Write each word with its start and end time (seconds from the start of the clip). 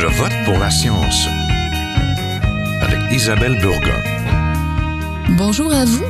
Je 0.00 0.06
vote 0.06 0.32
pour 0.44 0.56
la 0.60 0.70
science 0.70 1.26
avec 2.82 3.00
Isabelle 3.10 3.58
Burgon. 3.60 4.00
Bonjour 5.30 5.72
à 5.74 5.84
vous. 5.84 6.04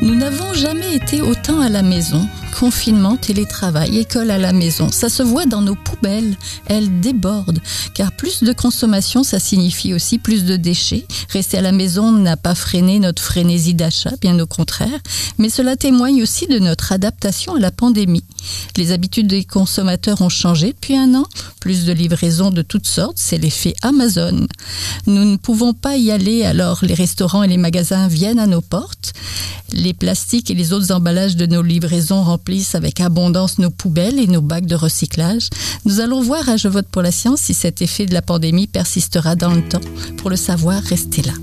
Nous 0.00 0.14
n'avons 0.14 0.54
jamais 0.54 0.94
été 0.94 1.20
autant 1.20 1.58
à 1.58 1.68
la 1.68 1.82
maison. 1.82 2.28
Confinement, 2.58 3.16
télétravail, 3.16 3.98
école 3.98 4.30
à 4.30 4.38
la 4.38 4.52
maison, 4.52 4.90
ça 4.92 5.08
se 5.08 5.22
voit 5.22 5.46
dans 5.46 5.62
nos 5.62 5.74
poubelles. 5.74 6.36
Elles 6.66 7.00
débordent, 7.00 7.60
car 7.94 8.12
plus 8.12 8.42
de 8.42 8.52
consommation, 8.52 9.24
ça 9.24 9.40
signifie 9.40 9.94
aussi 9.94 10.18
plus 10.18 10.44
de 10.44 10.56
déchets. 10.56 11.06
Rester 11.30 11.58
à 11.58 11.62
la 11.62 11.72
maison 11.72 12.12
n'a 12.12 12.36
pas 12.36 12.54
freiné 12.54 13.00
notre 13.00 13.22
frénésie 13.22 13.74
d'achat, 13.74 14.12
bien 14.20 14.38
au 14.38 14.46
contraire, 14.46 15.00
mais 15.38 15.48
cela 15.48 15.76
témoigne 15.76 16.22
aussi 16.22 16.46
de 16.46 16.58
notre 16.58 16.92
adaptation 16.92 17.56
à 17.56 17.58
la 17.58 17.72
pandémie. 17.72 18.24
Les 18.76 18.92
habitudes 18.92 19.28
des 19.28 19.44
consommateurs 19.44 20.20
ont 20.20 20.28
changé 20.28 20.72
depuis 20.72 20.96
un 20.96 21.14
an, 21.14 21.26
plus 21.60 21.84
de 21.84 21.92
livraisons 21.92 22.50
de 22.50 22.62
toutes 22.62 22.86
sortes, 22.86 23.16
c'est 23.16 23.38
l'effet 23.38 23.74
Amazon. 23.82 24.46
Nous 25.06 25.24
ne 25.24 25.36
pouvons 25.36 25.72
pas 25.72 25.96
y 25.96 26.10
aller, 26.10 26.44
alors 26.44 26.80
les 26.82 26.94
restaurants 26.94 27.42
et 27.42 27.48
les 27.48 27.56
magasins 27.56 28.08
viennent 28.08 28.38
à 28.38 28.46
nos 28.46 28.60
portes. 28.60 29.12
Les 29.72 29.94
plastiques 29.94 30.50
et 30.50 30.54
les 30.54 30.74
autres 30.74 30.92
emballages 30.92 31.36
de 31.36 31.46
nos 31.46 31.62
livraisons 31.62 32.22
remplissent 32.22 32.41
avec 32.74 33.00
abondance 33.00 33.58
nos 33.58 33.70
poubelles 33.70 34.18
et 34.18 34.26
nos 34.26 34.40
bacs 34.40 34.66
de 34.66 34.74
recyclage. 34.74 35.48
Nous 35.84 36.00
allons 36.00 36.22
voir 36.22 36.48
à 36.48 36.56
Je 36.56 36.68
vote 36.68 36.86
pour 36.88 37.02
la 37.02 37.12
science 37.12 37.40
si 37.40 37.54
cet 37.54 37.82
effet 37.82 38.06
de 38.06 38.14
la 38.14 38.22
pandémie 38.22 38.66
persistera 38.66 39.36
dans 39.36 39.52
le 39.52 39.66
temps. 39.68 39.80
Pour 40.18 40.30
le 40.30 40.36
savoir, 40.36 40.82
restez 40.82 41.22
là. 41.22 41.34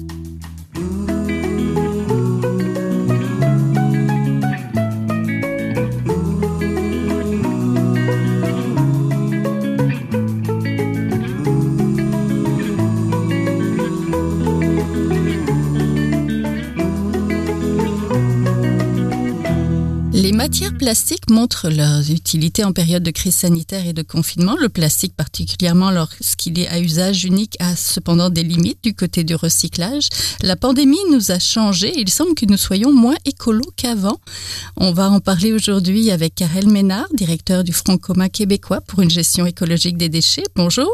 Matières 20.59 20.77
plastiques 20.77 21.29
montrent 21.29 21.69
leur 21.69 22.01
utilité 22.11 22.65
en 22.65 22.73
période 22.73 23.01
de 23.01 23.11
crise 23.11 23.35
sanitaire 23.35 23.87
et 23.87 23.93
de 23.93 24.01
confinement. 24.01 24.57
Le 24.57 24.67
plastique, 24.67 25.15
particulièrement 25.15 25.89
lorsqu'il 25.89 26.59
est 26.59 26.67
à 26.67 26.81
usage 26.81 27.23
unique, 27.23 27.55
a 27.61 27.77
cependant 27.77 28.29
des 28.29 28.43
limites 28.43 28.83
du 28.83 28.93
côté 28.93 29.23
du 29.23 29.35
recyclage. 29.35 30.09
La 30.41 30.57
pandémie 30.57 30.97
nous 31.11 31.31
a 31.31 31.39
changé. 31.39 31.93
Il 31.95 32.09
semble 32.09 32.35
que 32.35 32.45
nous 32.45 32.57
soyons 32.57 32.91
moins 32.91 33.15
écolos 33.23 33.71
qu'avant. 33.77 34.19
On 34.75 34.91
va 34.91 35.09
en 35.09 35.21
parler 35.21 35.53
aujourd'hui 35.53 36.11
avec 36.11 36.35
Karel 36.35 36.67
Ménard, 36.67 37.07
directeur 37.13 37.63
du 37.63 37.71
Front 37.71 37.97
commun 37.97 38.27
québécois 38.27 38.81
pour 38.81 38.99
une 38.99 39.09
gestion 39.09 39.45
écologique 39.45 39.95
des 39.95 40.09
déchets. 40.09 40.43
Bonjour. 40.57 40.91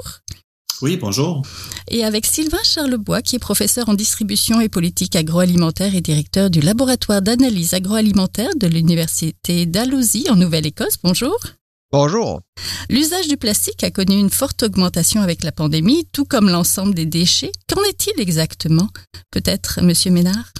Oui, 0.81 0.97
bonjour. 0.97 1.41
Et 1.89 2.03
avec 2.03 2.25
Sylvain 2.25 2.63
Charlebois, 2.63 3.21
qui 3.21 3.37
est 3.37 3.39
professeur 3.39 3.87
en 3.87 3.93
distribution 3.93 4.59
et 4.59 4.67
politique 4.67 5.15
agroalimentaire 5.15 5.95
et 5.95 6.01
directeur 6.01 6.49
du 6.49 6.59
laboratoire 6.59 7.21
d'analyse 7.21 7.73
agroalimentaire 7.73 8.55
de 8.57 8.67
l'Université 8.67 9.65
Dalhousie 9.65 10.27
en 10.29 10.35
Nouvelle-Écosse. 10.35 10.97
Bonjour. 11.01 11.37
Bonjour. 11.91 12.41
L'usage 12.89 13.27
du 13.27 13.37
plastique 13.37 13.83
a 13.83 13.91
connu 13.91 14.19
une 14.19 14.29
forte 14.29 14.63
augmentation 14.63 15.21
avec 15.21 15.43
la 15.43 15.53
pandémie, 15.53 16.07
tout 16.11 16.25
comme 16.25 16.49
l'ensemble 16.49 16.93
des 16.93 17.05
déchets. 17.05 17.51
Qu'en 17.69 17.83
est-il 17.83 18.19
exactement? 18.19 18.89
Peut-être, 19.31 19.79
Monsieur 19.81 20.11
Ménard? 20.11 20.51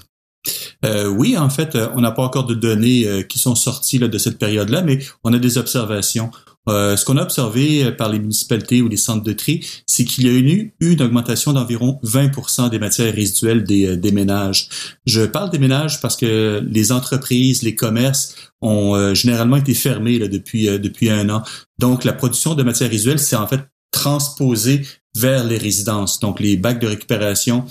Euh, 0.86 1.08
oui, 1.08 1.38
en 1.38 1.49
fait, 1.49 1.77
on 1.95 2.02
n'a 2.02 2.11
pas 2.11 2.23
encore 2.23 2.45
de 2.45 2.53
données 2.53 3.05
euh, 3.05 3.23
qui 3.23 3.39
sont 3.39 3.55
sorties 3.55 3.97
là, 3.97 4.08
de 4.08 4.17
cette 4.17 4.38
période-là, 4.38 4.81
mais 4.81 4.99
on 5.23 5.33
a 5.33 5.39
des 5.39 5.58
observations. 5.58 6.31
Euh, 6.67 6.97
ce 6.97 7.05
qu'on 7.05 7.17
a 7.17 7.23
observé 7.23 7.91
par 7.91 8.09
les 8.09 8.19
municipalités 8.19 8.81
ou 8.81 8.88
les 8.88 8.97
centres 8.97 9.23
de 9.23 9.33
tri, 9.33 9.66
c'est 9.85 10.03
qu'il 10.03 10.25
y 10.25 10.30
a 10.30 10.33
eu 10.33 10.73
une 10.80 11.02
augmentation 11.02 11.53
d'environ 11.53 11.99
20% 12.03 12.69
des 12.69 12.80
matières 12.80 13.13
résiduelles 13.13 13.63
des, 13.63 13.97
des, 13.97 14.11
ménages. 14.11 14.70
Je 15.05 15.21
parle 15.21 15.49
des 15.49 15.59
ménages 15.59 16.02
parce 16.02 16.15
que 16.15 16.65
les 16.67 16.92
entreprises, 16.92 17.61
les 17.61 17.76
commerces 17.76 18.36
ont 18.61 19.14
généralement 19.14 19.58
été 19.58 19.73
fermés 19.73 20.17
là, 20.17 20.27
depuis, 20.27 20.65
depuis 20.80 21.09
un 21.09 21.30
an. 21.30 21.43
Donc, 21.77 22.03
la 22.03 22.14
production 22.14 22.55
de 22.55 22.64
matières 22.64 22.89
résiduelles, 22.89 23.20
c'est 23.20 23.36
en 23.36 23.47
fait 23.47 23.61
transposé 23.92 24.82
vers 25.15 25.43
les 25.45 25.58
résidences. 25.58 26.20
Donc, 26.20 26.39
les 26.39 26.58
bacs 26.58 26.80
de 26.80 26.87
récupération 26.87 27.65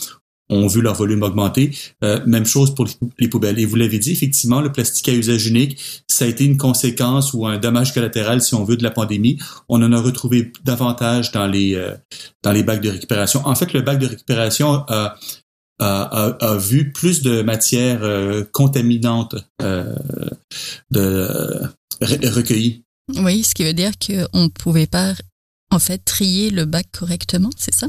ont 0.51 0.67
vu 0.67 0.81
leur 0.83 0.95
volume 0.95 1.23
augmenter. 1.23 1.77
Euh, 2.03 2.21
même 2.27 2.45
chose 2.45 2.75
pour 2.75 2.87
les 3.19 3.29
poubelles. 3.29 3.59
Et 3.59 3.65
vous 3.65 3.77
l'avez 3.77 3.99
dit, 3.99 4.13
effectivement, 4.13 4.61
le 4.61 4.71
plastique 4.71 5.09
à 5.09 5.13
usage 5.13 5.47
unique, 5.47 5.81
ça 6.09 6.25
a 6.25 6.29
été 6.29 6.45
une 6.45 6.59
conséquence 6.59 7.33
ou 7.33 7.47
un 7.47 7.59
dommage 7.59 7.95
collatéral, 7.95 8.43
si 8.43 8.55
on 8.55 8.65
veut, 8.65 8.77
de 8.77 8.83
la 8.83 8.91
pandémie. 8.91 9.39
On 9.69 9.83
en 9.83 9.93
a 9.93 10.01
retrouvé 10.01 10.53
davantage 10.65 11.33
dans 11.33 11.47
les 11.47 11.75
euh, 11.75 11.95
dans 12.43 12.53
les 12.53 12.63
bacs 12.63 12.83
de 12.83 12.91
récupération. 12.91 13.41
En 13.45 13.55
fait, 13.55 13.73
le 13.73 13.81
bac 13.81 13.99
de 13.99 14.07
récupération 14.07 14.85
a, 14.89 15.17
a, 15.81 16.37
a, 16.41 16.57
vu 16.57 16.93
plus 16.93 17.23
de 17.23 17.43
matières 17.43 18.03
euh, 18.03 18.45
contaminantes 18.53 19.37
recueillies. 22.01 22.85
Oui, 23.17 23.43
ce 23.43 23.55
qui 23.55 23.65
veut 23.65 23.75
dire 23.75 23.93
qu'on 23.99 24.45
ne 24.45 24.49
pouvait 24.49 24.87
pas 24.87 25.15
en 25.71 25.79
fait 25.79 25.99
trier 25.99 26.51
le 26.51 26.65
bac 26.65 26.87
correctement, 26.93 27.51
c'est 27.57 27.75
ça? 27.75 27.89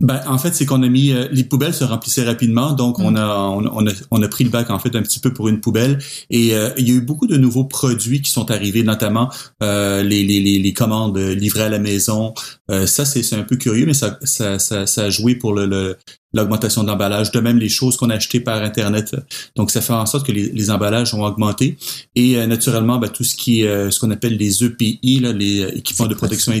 Ben, 0.00 0.20
en 0.26 0.38
fait, 0.38 0.52
c'est 0.54 0.66
qu'on 0.66 0.82
a 0.82 0.88
mis 0.88 1.12
euh, 1.12 1.28
les 1.30 1.44
poubelles 1.44 1.72
se 1.72 1.84
remplissaient 1.84 2.24
rapidement, 2.24 2.72
donc 2.72 2.98
on, 2.98 3.14
a, 3.14 3.26
on, 3.26 3.86
a, 3.86 3.92
on 4.10 4.22
a 4.22 4.28
pris 4.28 4.42
le 4.42 4.50
bac 4.50 4.70
en 4.70 4.80
fait 4.80 4.94
un 4.96 5.02
petit 5.02 5.20
peu 5.20 5.32
pour 5.32 5.48
une 5.48 5.60
poubelle. 5.60 5.98
Et 6.30 6.52
euh, 6.54 6.70
il 6.76 6.88
y 6.88 6.90
a 6.90 6.94
eu 6.94 7.00
beaucoup 7.00 7.28
de 7.28 7.36
nouveaux 7.36 7.64
produits 7.64 8.20
qui 8.20 8.30
sont 8.30 8.50
arrivés, 8.50 8.82
notamment 8.82 9.30
euh, 9.62 10.02
les, 10.02 10.24
les, 10.24 10.40
les, 10.40 10.72
commandes 10.72 11.16
livrées 11.16 11.62
à 11.62 11.68
la 11.68 11.78
maison. 11.78 12.34
ça, 12.68 13.04
c'est 13.04 13.36
un 13.36 13.44
peu 13.44 13.54
curieux, 13.56 13.86
mais 13.86 13.94
ça, 13.94 14.18
ça, 14.22 14.58
ça, 14.58 14.86
ça 14.86 15.04
a 15.04 15.10
joué 15.10 15.36
pour 15.36 15.54
le, 15.54 15.96
l'augmentation 16.32 16.82
d'emballage. 16.82 17.30
De 17.30 17.38
même, 17.38 17.58
les 17.58 17.68
choses 17.68 17.96
qu'on 17.96 18.10
a 18.10 18.14
achetées 18.14 18.40
par 18.40 18.62
Internet. 18.62 19.14
Donc, 19.54 19.70
ça 19.70 19.80
fait 19.80 19.92
en 19.92 20.06
sorte 20.06 20.26
que 20.26 20.32
les, 20.32 20.50
les 20.50 20.70
emballages 20.70 21.14
ont 21.14 21.22
augmenté. 21.22 21.76
Et 22.16 22.44
naturellement, 22.46 22.98
ben, 22.98 23.08
tout 23.08 23.24
ce 23.24 23.36
qui 23.36 23.62
est 23.62 23.90
ce 23.92 24.00
qu'on 24.00 24.10
appelle 24.10 24.36
les 24.36 24.64
EPI, 24.64 25.20
là, 25.20 25.32
les 25.32 25.62
équipements 25.76 26.08
de 26.08 26.14
protection 26.14 26.52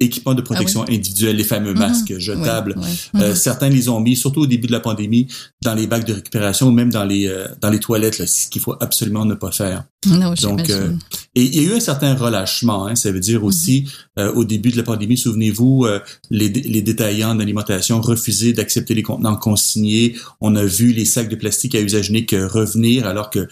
équipements 0.00 0.34
de 0.34 0.42
protection 0.42 0.84
ah 0.88 0.92
individuelle, 0.92 1.36
les 1.36 1.44
fameux 1.44 1.72
mhm. 1.72 1.78
masques 1.78 2.18
jetables. 2.18 2.74
Euh, 3.14 3.30
mhm. 3.30 3.34
certains 3.34 3.68
les 3.68 3.88
ont 3.88 4.00
mis, 4.00 4.16
surtout 4.16 4.40
au 4.40 4.46
début 4.46 4.66
de 4.66 4.72
la 4.72 4.80
pandémie, 4.80 5.28
dans 5.62 5.74
les 5.74 5.86
bacs 5.86 6.06
de 6.06 6.14
récupération 6.14 6.68
ou 6.68 6.72
même 6.72 6.90
dans 6.90 7.04
les 7.04 7.28
euh, 7.28 7.46
dans 7.60 7.70
les 7.70 7.78
toilettes, 7.78 8.18
là, 8.18 8.26
ce 8.26 8.48
qu'il 8.48 8.62
faut 8.62 8.74
absolument 8.80 9.24
ne 9.24 9.34
pas 9.34 9.52
faire. 9.52 9.84
Non, 10.06 10.32
Donc, 10.40 10.70
euh, 10.70 10.92
et 11.34 11.42
il 11.42 11.54
y 11.54 11.58
a 11.58 11.70
eu 11.70 11.76
un 11.76 11.80
certain 11.80 12.14
relâchement. 12.14 12.86
Hein, 12.86 12.96
ça 12.96 13.12
veut 13.12 13.20
dire 13.20 13.44
aussi, 13.44 13.86
mhm. 14.16 14.28
au 14.34 14.44
début 14.44 14.70
de 14.70 14.78
la 14.78 14.82
pandémie, 14.82 15.18
souvenez-vous, 15.18 15.86
les, 16.30 16.48
les 16.48 16.82
détaillants 16.82 17.34
d'alimentation 17.34 18.00
refusaient 18.00 18.54
d'accepter 18.54 18.94
les 18.94 19.02
contenants 19.02 19.36
consignés. 19.36 20.16
On 20.40 20.56
a 20.56 20.64
vu 20.64 20.92
les 20.92 21.04
sacs 21.04 21.28
de 21.28 21.36
plastique 21.36 21.74
à 21.74 21.80
usage 21.80 22.08
unique 22.08 22.34
revenir, 22.34 23.06
alors 23.06 23.28
que 23.28 23.46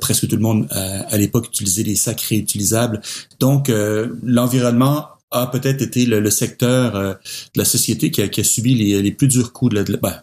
presque 0.00 0.26
tout 0.26 0.36
le 0.36 0.42
monde 0.42 0.66
à 0.70 1.16
l'époque 1.16 1.46
utilisait 1.46 1.84
les 1.84 1.96
sacs 1.96 2.20
réutilisables. 2.22 3.00
Donc, 3.38 3.70
l'environnement 4.24 5.06
a 5.32 5.46
peut-être 5.46 5.82
été 5.82 6.06
le, 6.06 6.30
secteur 6.30 6.96
euh, 6.96 7.14
de 7.54 7.58
la 7.58 7.64
société 7.64 8.10
qui 8.10 8.22
a, 8.22 8.44
subi 8.44 8.74
les, 8.74 9.12
plus 9.12 9.28
durs 9.28 9.52
coups 9.52 9.74
de 9.74 9.80
la, 9.80 9.98
ben, 9.98 10.22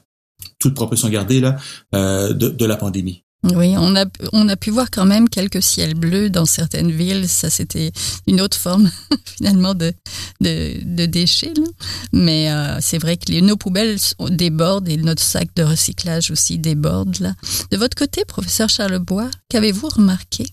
toute 0.60 0.76
proportion 0.76 1.10
gardée 1.10 1.40
là, 1.40 1.58
euh, 1.96 2.34
de, 2.34 2.66
la 2.66 2.76
pandémie. 2.76 3.24
Oui, 3.44 3.76
on 3.78 3.96
a, 3.96 4.06
on 4.34 4.50
a 4.50 4.58
pu 4.58 4.70
voir 4.70 4.92
quand 4.92 5.06
même 5.06 5.30
quelques 5.30 5.64
ciels 5.64 5.94
bleus 5.94 6.30
dans 6.30 6.46
certaines 6.46 6.92
villes. 6.92 7.30
Ça, 7.30 7.50
c'était 7.50 7.94
une 8.28 8.42
autre 8.42 8.58
forme 8.58 8.92
finalement 9.26 9.74
de, 9.74 9.94
de, 10.42 11.06
déchets. 11.06 11.54
Là. 11.56 11.64
Mais 12.12 12.52
euh, 12.52 12.78
c'est 12.82 12.98
vrai 12.98 13.16
que 13.16 13.40
nos 13.40 13.56
poubelles 13.56 13.98
débordent 14.30 14.90
et 14.90 14.98
notre 14.98 15.24
sac 15.24 15.48
de 15.56 15.64
recyclage 15.64 16.32
aussi 16.32 16.60
déborde. 16.60 17.18
Là. 17.22 17.34
De 17.72 17.78
votre 17.78 17.96
côté, 17.96 18.26
professeur 18.26 18.68
Charlebois, 18.68 19.30
qu'avez-vous 19.48 19.88
remarqué? 19.88 20.46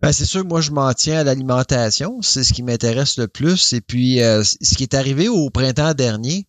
Ben, 0.00 0.12
c'est 0.12 0.24
sûr, 0.24 0.44
moi, 0.44 0.60
je 0.60 0.70
m'en 0.70 0.92
tiens 0.92 1.20
à 1.20 1.24
l'alimentation. 1.24 2.20
C'est 2.22 2.44
ce 2.44 2.52
qui 2.52 2.62
m'intéresse 2.62 3.18
le 3.18 3.28
plus. 3.28 3.72
Et 3.72 3.80
puis, 3.80 4.22
euh, 4.22 4.42
ce 4.42 4.74
qui 4.74 4.82
est 4.82 4.94
arrivé 4.94 5.28
au 5.28 5.50
printemps 5.50 5.94
dernier 5.94 6.46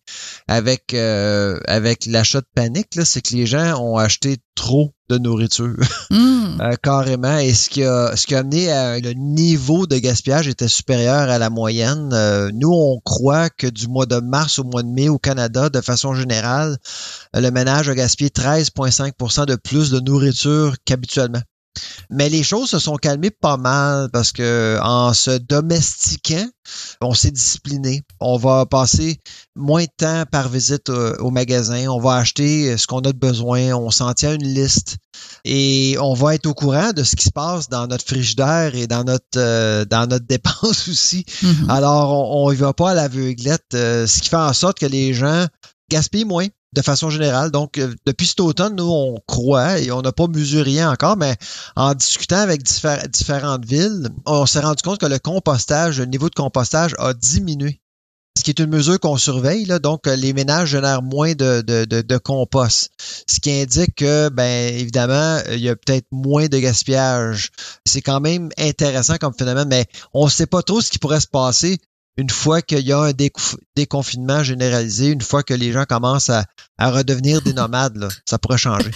avec 0.48 0.94
euh, 0.94 1.58
avec 1.66 2.06
l'achat 2.06 2.40
de 2.40 2.46
panique, 2.54 2.98
c'est 3.04 3.22
que 3.22 3.34
les 3.34 3.46
gens 3.46 3.80
ont 3.80 3.96
acheté 3.96 4.38
trop 4.54 4.92
de 5.08 5.18
nourriture, 5.18 5.76
mmh. 6.10 6.14
euh, 6.60 6.72
carrément. 6.82 7.38
Et 7.38 7.54
ce 7.54 7.68
qui 7.70 7.84
a 7.84 8.16
ce 8.16 8.26
qui 8.26 8.34
a 8.34 8.40
amené 8.40 8.70
à 8.70 8.98
le 8.98 9.12
niveau 9.12 9.86
de 9.86 9.98
gaspillage 9.98 10.48
était 10.48 10.68
supérieur 10.68 11.30
à 11.30 11.38
la 11.38 11.50
moyenne. 11.50 12.08
nous, 12.54 12.72
on 12.72 13.00
croit 13.04 13.50
que 13.50 13.66
du 13.66 13.88
mois 13.88 14.06
de 14.06 14.20
mars 14.20 14.58
au 14.58 14.64
mois 14.64 14.82
de 14.82 14.88
mai 14.88 15.08
au 15.08 15.18
Canada, 15.18 15.68
de 15.68 15.80
façon 15.80 16.14
générale, 16.14 16.76
le 17.34 17.50
ménage 17.50 17.88
a 17.88 17.94
gaspillé 17.94 18.30
13,5% 18.30 19.46
de 19.46 19.56
plus 19.56 19.90
de 19.90 20.00
nourriture 20.00 20.74
qu'habituellement. 20.84 21.42
Mais 22.10 22.28
les 22.28 22.42
choses 22.42 22.70
se 22.70 22.78
sont 22.78 22.96
calmées 22.96 23.30
pas 23.30 23.56
mal 23.56 24.08
parce 24.12 24.32
que 24.32 24.78
en 24.82 25.12
se 25.12 25.32
domestiquant, 25.38 26.46
on 27.00 27.14
s'est 27.14 27.30
discipliné. 27.30 28.02
On 28.20 28.36
va 28.36 28.66
passer 28.66 29.20
moins 29.56 29.84
de 29.84 29.88
temps 29.96 30.24
par 30.30 30.48
visite 30.48 30.88
au, 30.88 31.30
magasin. 31.30 31.88
On 31.88 32.00
va 32.00 32.16
acheter 32.16 32.76
ce 32.76 32.86
qu'on 32.86 33.00
a 33.00 33.12
de 33.12 33.18
besoin. 33.18 33.72
On 33.74 33.90
s'en 33.90 34.12
tient 34.14 34.34
une 34.34 34.54
liste 34.54 34.98
et 35.44 35.96
on 36.00 36.14
va 36.14 36.34
être 36.34 36.46
au 36.46 36.54
courant 36.54 36.92
de 36.92 37.02
ce 37.02 37.16
qui 37.16 37.24
se 37.24 37.30
passe 37.30 37.68
dans 37.68 37.86
notre 37.86 38.04
frigidaire 38.04 38.74
et 38.74 38.86
dans 38.86 39.04
notre 39.04 39.24
euh, 39.36 39.84
dans 39.84 40.08
notre 40.08 40.26
dépense 40.28 40.88
aussi. 40.88 41.24
Mhm. 41.42 41.70
Alors 41.70 42.30
on 42.36 42.50
ne 42.50 42.56
va 42.56 42.72
pas 42.72 42.90
à 42.90 42.94
l'aveuglette, 42.94 43.74
euh, 43.74 44.06
ce 44.06 44.20
qui 44.20 44.28
fait 44.28 44.36
en 44.36 44.52
sorte 44.52 44.78
que 44.78 44.86
les 44.86 45.14
gens 45.14 45.46
gaspillent 45.90 46.24
moins 46.24 46.46
de 46.74 46.82
façon 46.82 47.10
générale. 47.10 47.50
Donc, 47.50 47.78
euh, 47.78 47.94
depuis 48.06 48.26
cet 48.26 48.40
automne, 48.40 48.76
nous, 48.76 48.90
on 48.90 49.18
croit 49.26 49.78
et 49.80 49.90
on 49.90 50.02
n'a 50.02 50.12
pas 50.12 50.26
mesuré 50.26 50.84
encore, 50.84 51.16
mais 51.16 51.36
en 51.76 51.94
discutant 51.94 52.38
avec 52.38 52.62
différentes 52.62 53.64
villes, 53.64 54.08
on 54.26 54.46
s'est 54.46 54.60
rendu 54.60 54.82
compte 54.82 54.98
que 54.98 55.06
le 55.06 55.18
compostage, 55.18 56.00
le 56.00 56.06
niveau 56.06 56.28
de 56.28 56.34
compostage 56.34 56.94
a 56.98 57.14
diminué. 57.14 57.80
Ce 58.36 58.42
qui 58.42 58.50
est 58.50 58.58
une 58.58 58.70
mesure 58.70 58.98
qu'on 58.98 59.16
surveille, 59.16 59.66
donc 59.80 60.08
les 60.08 60.32
ménages 60.32 60.70
génèrent 60.70 61.02
moins 61.02 61.34
de, 61.34 62.18
compost. 62.18 62.90
Ce 63.28 63.38
qui 63.38 63.52
indique 63.52 63.94
que, 63.94 64.28
ben, 64.28 64.74
évidemment, 64.74 65.38
il 65.52 65.60
y 65.60 65.68
a 65.68 65.76
peut-être 65.76 66.06
moins 66.10 66.48
de 66.48 66.58
gaspillage. 66.58 67.52
C'est 67.86 68.02
quand 68.02 68.20
même 68.20 68.50
intéressant 68.58 69.18
comme 69.18 69.34
phénomène, 69.38 69.68
mais 69.68 69.86
on 70.12 70.24
ne 70.24 70.30
sait 70.30 70.46
pas 70.46 70.62
trop 70.62 70.80
ce 70.80 70.90
qui 70.90 70.98
pourrait 70.98 71.20
se 71.20 71.28
passer 71.28 71.78
une 72.16 72.30
fois 72.30 72.62
qu'il 72.62 72.86
y 72.86 72.92
a 72.92 72.98
un 73.00 73.12
déconfinement 73.76 74.42
généralisé, 74.44 75.08
une 75.08 75.20
fois 75.20 75.42
que 75.42 75.54
les 75.54 75.72
gens 75.72 75.84
commencent 75.84 76.30
à, 76.30 76.44
redevenir 76.78 77.42
des 77.42 77.52
nomades, 77.54 78.08
ça 78.24 78.38
pourrait 78.38 78.58
changer. 78.58 78.90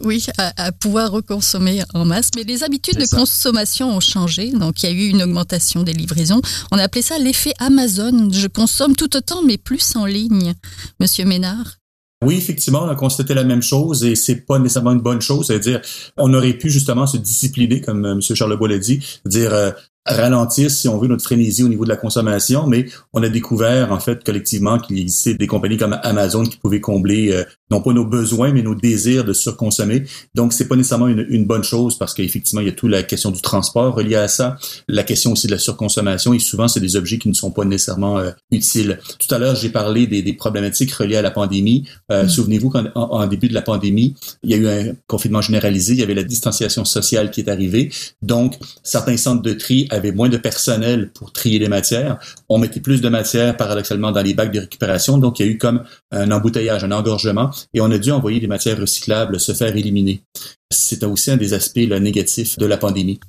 oui, 0.00 0.26
à, 0.36 0.72
pouvoir 0.72 1.10
reconsommer 1.10 1.82
en 1.94 2.04
masse. 2.04 2.30
Mais 2.36 2.44
les 2.44 2.62
habitudes 2.62 2.98
de 2.98 3.06
consommation 3.06 3.96
ont 3.96 4.00
changé. 4.00 4.52
Donc, 4.52 4.82
il 4.82 4.86
y 4.86 4.92
a 4.92 4.92
eu 4.92 5.08
une 5.08 5.22
augmentation 5.22 5.82
des 5.82 5.92
livraisons. 5.92 6.40
On 6.70 6.78
a 6.78 6.82
appelé 6.82 7.02
ça 7.02 7.18
l'effet 7.18 7.54
Amazon. 7.58 8.30
Je 8.30 8.46
consomme 8.46 8.96
tout 8.96 9.16
autant, 9.16 9.42
mais 9.42 9.56
plus 9.56 9.96
en 9.96 10.04
ligne. 10.04 10.54
Monsieur 11.00 11.24
Ménard? 11.24 11.78
Oui, 12.24 12.34
effectivement, 12.34 12.82
on 12.82 12.88
a 12.88 12.96
constaté 12.96 13.32
la 13.32 13.44
même 13.44 13.62
chose 13.62 14.04
et 14.04 14.16
c'est 14.16 14.44
pas 14.44 14.58
nécessairement 14.58 14.90
une 14.92 15.00
bonne 15.00 15.20
chose. 15.20 15.46
C'est-à-dire, 15.46 15.80
on 16.16 16.34
aurait 16.34 16.54
pu 16.54 16.68
justement 16.68 17.06
se 17.06 17.16
discipliner, 17.16 17.80
comme 17.80 18.04
euh, 18.04 18.12
M. 18.14 18.20
Charlebois 18.20 18.68
l'a 18.68 18.78
dit, 18.78 18.98
dire 19.24 19.54
euh, 19.54 19.70
ralentir, 20.08 20.70
si 20.70 20.88
on 20.88 20.98
veut, 20.98 21.08
notre 21.08 21.24
frénésie 21.24 21.62
au 21.62 21.68
niveau 21.68 21.84
de 21.84 21.88
la 21.88 21.96
consommation, 21.96 22.66
mais 22.66 22.86
on 23.12 23.22
a 23.22 23.28
découvert, 23.28 23.92
en 23.92 24.00
fait, 24.00 24.24
collectivement, 24.24 24.78
qu'il 24.78 24.98
existait 24.98 25.34
des 25.34 25.46
compagnies 25.46 25.76
comme 25.76 25.98
Amazon 26.02 26.44
qui 26.44 26.56
pouvaient 26.56 26.80
combler, 26.80 27.32
euh, 27.32 27.44
non 27.70 27.80
pas 27.80 27.92
nos 27.92 28.04
besoins, 28.04 28.52
mais 28.52 28.62
nos 28.62 28.74
désirs 28.74 29.24
de 29.24 29.32
surconsommer. 29.32 30.04
Donc, 30.34 30.52
c'est 30.52 30.68
pas 30.68 30.76
nécessairement 30.76 31.08
une, 31.08 31.26
une 31.28 31.44
bonne 31.44 31.64
chose 31.64 31.98
parce 31.98 32.14
qu'effectivement, 32.14 32.60
il 32.60 32.66
y 32.66 32.70
a 32.70 32.72
toute 32.72 32.90
la 32.90 33.02
question 33.02 33.30
du 33.30 33.40
transport 33.42 33.94
reliée 33.94 34.16
à 34.16 34.28
ça, 34.28 34.56
la 34.88 35.02
question 35.02 35.32
aussi 35.32 35.46
de 35.46 35.52
la 35.52 35.58
surconsommation, 35.58 36.34
et 36.34 36.38
souvent, 36.38 36.68
c'est 36.68 36.80
des 36.80 36.96
objets 36.96 37.18
qui 37.18 37.28
ne 37.28 37.34
sont 37.34 37.50
pas 37.50 37.64
nécessairement 37.64 38.18
euh, 38.18 38.30
utiles. 38.50 38.98
Tout 39.18 39.34
à 39.34 39.38
l'heure, 39.38 39.54
j'ai 39.54 39.70
parlé 39.70 40.06
des, 40.06 40.22
des, 40.22 40.32
problématiques 40.32 40.92
reliées 40.92 41.16
à 41.16 41.22
la 41.22 41.30
pandémie. 41.30 41.88
Euh, 42.10 42.24
mm. 42.24 42.28
Souvenez-vous 42.28 42.70
qu'en 42.70 42.86
en, 42.94 43.26
début 43.26 43.48
de 43.48 43.54
la 43.54 43.62
pandémie, 43.62 44.14
il 44.42 44.50
y 44.50 44.54
a 44.54 44.56
eu 44.56 44.68
un 44.68 44.94
confinement 45.06 45.42
généralisé, 45.42 45.92
il 45.92 45.98
y 45.98 46.02
avait 46.02 46.14
la 46.14 46.22
distanciation 46.22 46.84
sociale 46.84 47.30
qui 47.30 47.40
est 47.40 47.48
arrivée. 47.48 47.90
Donc, 48.22 48.58
certains 48.82 49.16
centres 49.16 49.42
de 49.42 49.52
tri 49.52 49.88
avait 49.98 50.12
moins 50.12 50.28
de 50.28 50.36
personnel 50.36 51.10
pour 51.12 51.32
trier 51.32 51.58
les 51.58 51.68
matières. 51.68 52.18
On 52.48 52.58
mettait 52.58 52.80
plus 52.80 53.00
de 53.00 53.08
matière 53.08 53.56
paradoxalement 53.56 54.12
dans 54.12 54.22
les 54.22 54.34
bacs 54.34 54.52
de 54.52 54.60
récupération, 54.60 55.18
donc 55.18 55.38
il 55.38 55.46
y 55.46 55.48
a 55.48 55.52
eu 55.52 55.58
comme 55.58 55.84
un 56.10 56.30
embouteillage, 56.30 56.84
un 56.84 56.92
engorgement, 56.92 57.50
et 57.74 57.80
on 57.80 57.90
a 57.90 57.98
dû 57.98 58.10
envoyer 58.10 58.40
des 58.40 58.46
matières 58.46 58.78
recyclables 58.78 59.38
se 59.38 59.52
faire 59.52 59.76
éliminer. 59.76 60.22
C'est 60.70 61.04
aussi 61.04 61.30
un 61.30 61.36
des 61.36 61.54
aspects 61.54 61.78
négatifs 61.78 62.58
de 62.58 62.66
la 62.66 62.76
pandémie 62.76 63.20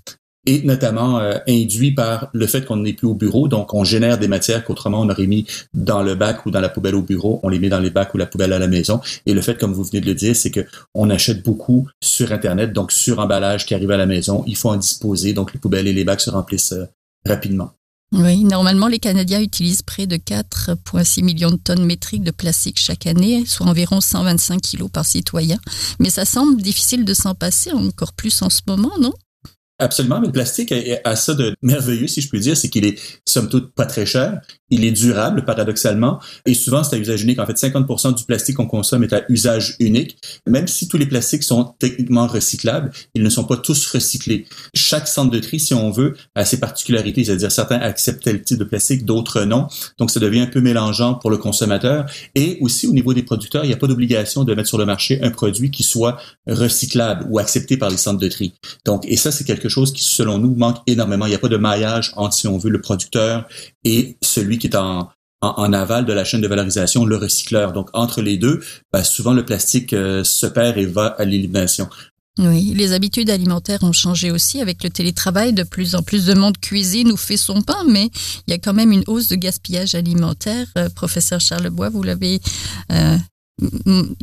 et 0.46 0.62
notamment 0.64 1.20
euh, 1.20 1.38
induit 1.48 1.92
par 1.92 2.30
le 2.34 2.48
fait 2.48 2.66
qu'on 2.66 2.78
n'est 2.78 2.94
plus 2.94 3.08
au 3.08 3.14
bureau, 3.14 3.48
donc 3.48 3.74
on 3.74 3.84
génère 3.84 4.18
des 4.18 4.28
matières 4.28 4.64
qu'autrement 4.64 5.02
on 5.02 5.10
aurait 5.10 5.28
mis 5.28 5.46
dans 5.74 6.02
le 6.02 6.16
bac 6.16 6.46
ou 6.46 6.52
dans 6.52 6.62
la 6.62 6.70
poubelle 6.70 6.96
au 6.96 7.02
bureau, 7.02 7.40
on 7.44 7.50
les 7.50 7.60
met 7.60 7.70
dans 7.70 7.80
les 7.80 7.90
bacs 7.90 8.14
ou 8.14 8.18
la 8.18 8.26
poubelle 8.26 8.54
à 8.54 8.60
la 8.60 8.68
maison. 8.68 9.02
Et 9.26 9.34
le 9.34 9.42
fait, 9.42 9.58
comme 9.58 9.74
vous 9.74 9.84
venez 9.84 10.02
de 10.02 10.06
le 10.06 10.16
dire, 10.16 10.36
c'est 10.36 10.52
que 10.52 10.66
on 10.94 11.10
achète 11.10 11.44
beaucoup 11.44 11.88
sur 12.02 12.32
Internet, 12.32 12.74
donc 12.74 12.92
sur 12.92 13.20
emballage 13.20 13.66
qui 13.66 13.76
arrive 13.76 13.92
à 13.92 13.98
la 13.98 14.06
maison, 14.06 14.44
il 14.48 14.56
faut 14.56 14.70
en 14.70 14.78
disposer, 14.78 15.34
donc 15.34 15.54
les 15.54 15.60
poubelles 15.60 15.88
et 15.88 15.94
les 15.94 16.04
bacs 16.04 16.22
se 16.22 16.30
remplissent 16.30 16.74
euh, 16.74 16.86
rapidement. 17.26 17.72
Oui, 18.12 18.44
normalement, 18.44 18.88
les 18.88 18.98
Canadiens 18.98 19.40
utilisent 19.40 19.84
près 19.84 20.08
de 20.08 20.16
4,6 20.16 21.24
millions 21.24 21.52
de 21.52 21.58
tonnes 21.58 21.86
métriques 21.86 22.24
de 22.24 22.32
plastique 22.32 22.80
chaque 22.80 23.06
année, 23.06 23.46
soit 23.46 23.68
environ 23.68 24.02
125 24.02 24.60
kilos 24.62 24.90
par 24.92 25.06
citoyen. 25.06 25.60
Mais 26.00 26.10
ça 26.10 26.26
semble 26.26 26.60
difficile 26.60 27.06
de 27.06 27.14
s'en 27.14 27.36
passer, 27.36 27.72
encore 27.72 28.14
plus 28.14 28.42
en 28.42 28.50
ce 28.50 28.62
moment, 28.66 28.94
non? 29.00 29.14
Absolument, 29.82 30.20
mais 30.20 30.28
le 30.28 30.34
plastique 30.34 30.74
a, 30.74 31.16
ça 31.16 31.34
de 31.34 31.56
merveilleux, 31.62 32.08
si 32.08 32.20
je 32.20 32.28
puis 32.28 32.42
dire, 32.42 32.58
c'est 32.58 32.70
qu'il 32.70 32.86
est 32.86 33.00
somme 33.26 33.48
toute 33.48 33.74
pas 33.74 33.86
très 33.86 34.06
cher, 34.06 34.42
il 34.70 34.86
est 34.86 34.92
durable 34.92 35.46
paradoxalement, 35.46 36.20
et 36.46 36.54
souvent 36.54 36.84
c'est 36.84 36.96
à 36.96 37.00
usage 37.00 37.24
unique. 37.24 37.40
En 37.40 37.46
fait, 37.46 37.58
50% 37.58 38.16
du 38.16 38.24
plastique 38.24 38.56
qu'on 38.56 38.68
consomme 38.68 39.04
est 39.04 39.14
à 39.14 39.24
usage 39.30 39.76
unique. 39.80 40.18
Même 40.48 40.68
si 40.68 40.88
tous 40.88 40.98
les 40.98 41.06
plastiques 41.06 41.44
sont 41.44 41.76
techniquement 41.80 42.28
recyclables, 42.28 42.92
ils 43.14 43.24
ne 43.24 43.30
sont 43.30 43.44
pas 43.44 43.58
tous 43.58 43.88
recyclés. 43.88 44.46
Chaque 44.74 45.08
centre 45.08 45.32
de 45.32 45.40
tri, 45.40 45.60
si 45.60 45.74
on 45.74 45.92
veut, 45.92 46.16
a 46.36 46.46
ses 46.46 46.60
particularités, 46.60 47.24
c'est-à-dire 47.24 47.52
certains 47.52 47.80
acceptent 47.80 48.24
tel 48.24 48.42
type 48.42 48.58
de 48.58 48.64
plastique, 48.64 49.06
d'autres 49.06 49.44
non. 49.44 49.68
Donc 49.98 50.12
ça 50.12 50.20
devient 50.20 50.42
un 50.42 50.48
peu 50.48 50.62
mélangeant 50.62 51.16
pour 51.16 51.30
le 51.30 51.38
consommateur. 51.38 52.06
Et 52.36 52.58
aussi 52.62 52.88
au 52.88 52.94
niveau 52.94 53.14
des 53.14 53.24
producteurs, 53.24 53.64
il 53.64 53.68
n'y 53.68 53.74
a 53.74 53.78
pas 53.78 53.88
d'obligation 53.88 54.44
de 54.44 54.54
mettre 54.54 54.70
sur 54.70 54.78
le 54.78 54.86
marché 54.86 55.20
un 55.22 55.32
produit 55.32 55.72
qui 55.72 55.84
soit 55.84 56.18
recyclable 56.48 57.26
ou 57.30 57.40
accepté 57.40 57.78
par 57.78 57.90
les 57.90 57.98
centres 57.98 58.20
de 58.20 58.28
tri. 58.28 58.54
Donc, 58.86 59.06
et 59.08 59.18
ça 59.18 59.32
c'est 59.32 59.44
quelque 59.44 59.70
chose 59.70 59.94
qui, 59.94 60.04
selon 60.04 60.38
nous, 60.38 60.56
manque 60.56 60.78
énormément. 60.88 61.26
Il 61.26 61.30
n'y 61.30 61.36
a 61.36 61.40
pas 61.40 61.48
de 61.48 61.58
maillage 61.58 62.12
entre, 62.16 62.36
si 62.36 62.48
on 62.48 62.58
veut, 62.58 62.70
le 62.70 62.82
producteur 62.82 63.48
et 63.84 64.18
celui 64.22 64.59
qui 64.60 64.68
est 64.68 64.76
en, 64.76 65.10
en, 65.42 65.74
aval 65.74 66.06
de 66.06 66.14
la 66.14 66.24
chaîne 66.24 66.42
de 66.42 66.48
valorisation, 66.48 67.06
le 67.06 67.18
recycleur. 67.18 67.74
Donc, 67.74 67.90
entre 67.94 68.22
les 68.22 68.38
deux, 68.38 68.62
ben, 68.94 69.04
souvent 69.04 69.34
le 69.34 69.46
plastique 69.46 69.94
euh, 69.94 70.24
se 70.24 70.46
perd 70.46 70.78
et 70.78 70.86
va 70.86 71.08
à 71.18 71.26
l'élimination. 71.26 71.90
Oui, 72.38 72.74
les 72.74 72.94
habitudes 72.94 73.30
alimentaires 73.30 73.84
ont 73.84 73.92
changé 73.92 74.32
aussi 74.32 74.62
avec 74.62 74.84
le 74.84 74.90
télétravail. 74.90 75.52
De 75.52 75.64
plus 75.64 75.96
en 75.96 76.04
plus 76.04 76.26
de 76.26 76.34
monde 76.34 76.58
cuisine 76.58 77.12
ou 77.12 77.18
fait 77.18 77.38
son 77.38 77.62
pain, 77.62 77.84
mais 77.88 78.10
il 78.48 78.52
y 78.52 78.54
a 78.54 78.58
quand 78.58 78.74
même 78.74 78.92
une 78.92 79.04
hausse 79.08 79.28
de 79.28 79.36
gaspillage 79.36 79.96
alimentaire. 79.96 80.68
Euh, 80.78 80.90
professeur 80.90 81.42
Charlebois, 81.42 81.90
vous 81.90 82.04
l'avez 82.04 82.40
euh, 82.92 83.18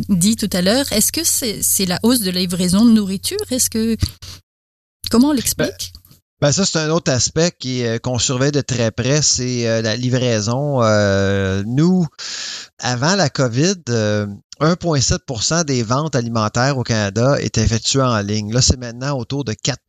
dit 0.08 0.36
tout 0.36 0.48
à 0.52 0.62
l'heure. 0.62 0.90
Est-ce 0.92 1.12
que 1.12 1.22
c'est 1.24 1.86
la 1.86 1.98
hausse 2.02 2.20
de 2.20 2.30
la 2.30 2.40
livraison 2.40 2.84
de 2.84 2.90
nourriture? 2.92 3.36
Est-ce 3.50 3.68
que 3.68 3.96
Comment 5.10 5.28
on 5.28 5.32
l'explique? 5.32 5.92
Ben, 5.94 6.00
ben 6.42 6.52
ça, 6.52 6.66
c'est 6.66 6.78
un 6.78 6.90
autre 6.90 7.10
aspect 7.10 7.50
qui 7.58 7.82
euh, 7.84 7.98
qu'on 7.98 8.18
surveille 8.18 8.52
de 8.52 8.60
très 8.60 8.90
près, 8.90 9.22
c'est 9.22 9.66
euh, 9.66 9.80
la 9.80 9.96
livraison. 9.96 10.82
Euh, 10.82 11.62
nous, 11.66 12.06
avant 12.78 13.16
la 13.16 13.30
COVID, 13.30 13.76
1,7% 14.60 15.64
des 15.64 15.82
ventes 15.82 16.14
alimentaires 16.14 16.76
au 16.76 16.82
Canada 16.82 17.40
étaient 17.40 17.62
effectuées 17.62 18.02
en 18.02 18.18
ligne. 18.20 18.52
Là, 18.52 18.60
c'est 18.60 18.78
maintenant 18.78 19.16
autour 19.18 19.44
de 19.44 19.54
4 19.54 19.80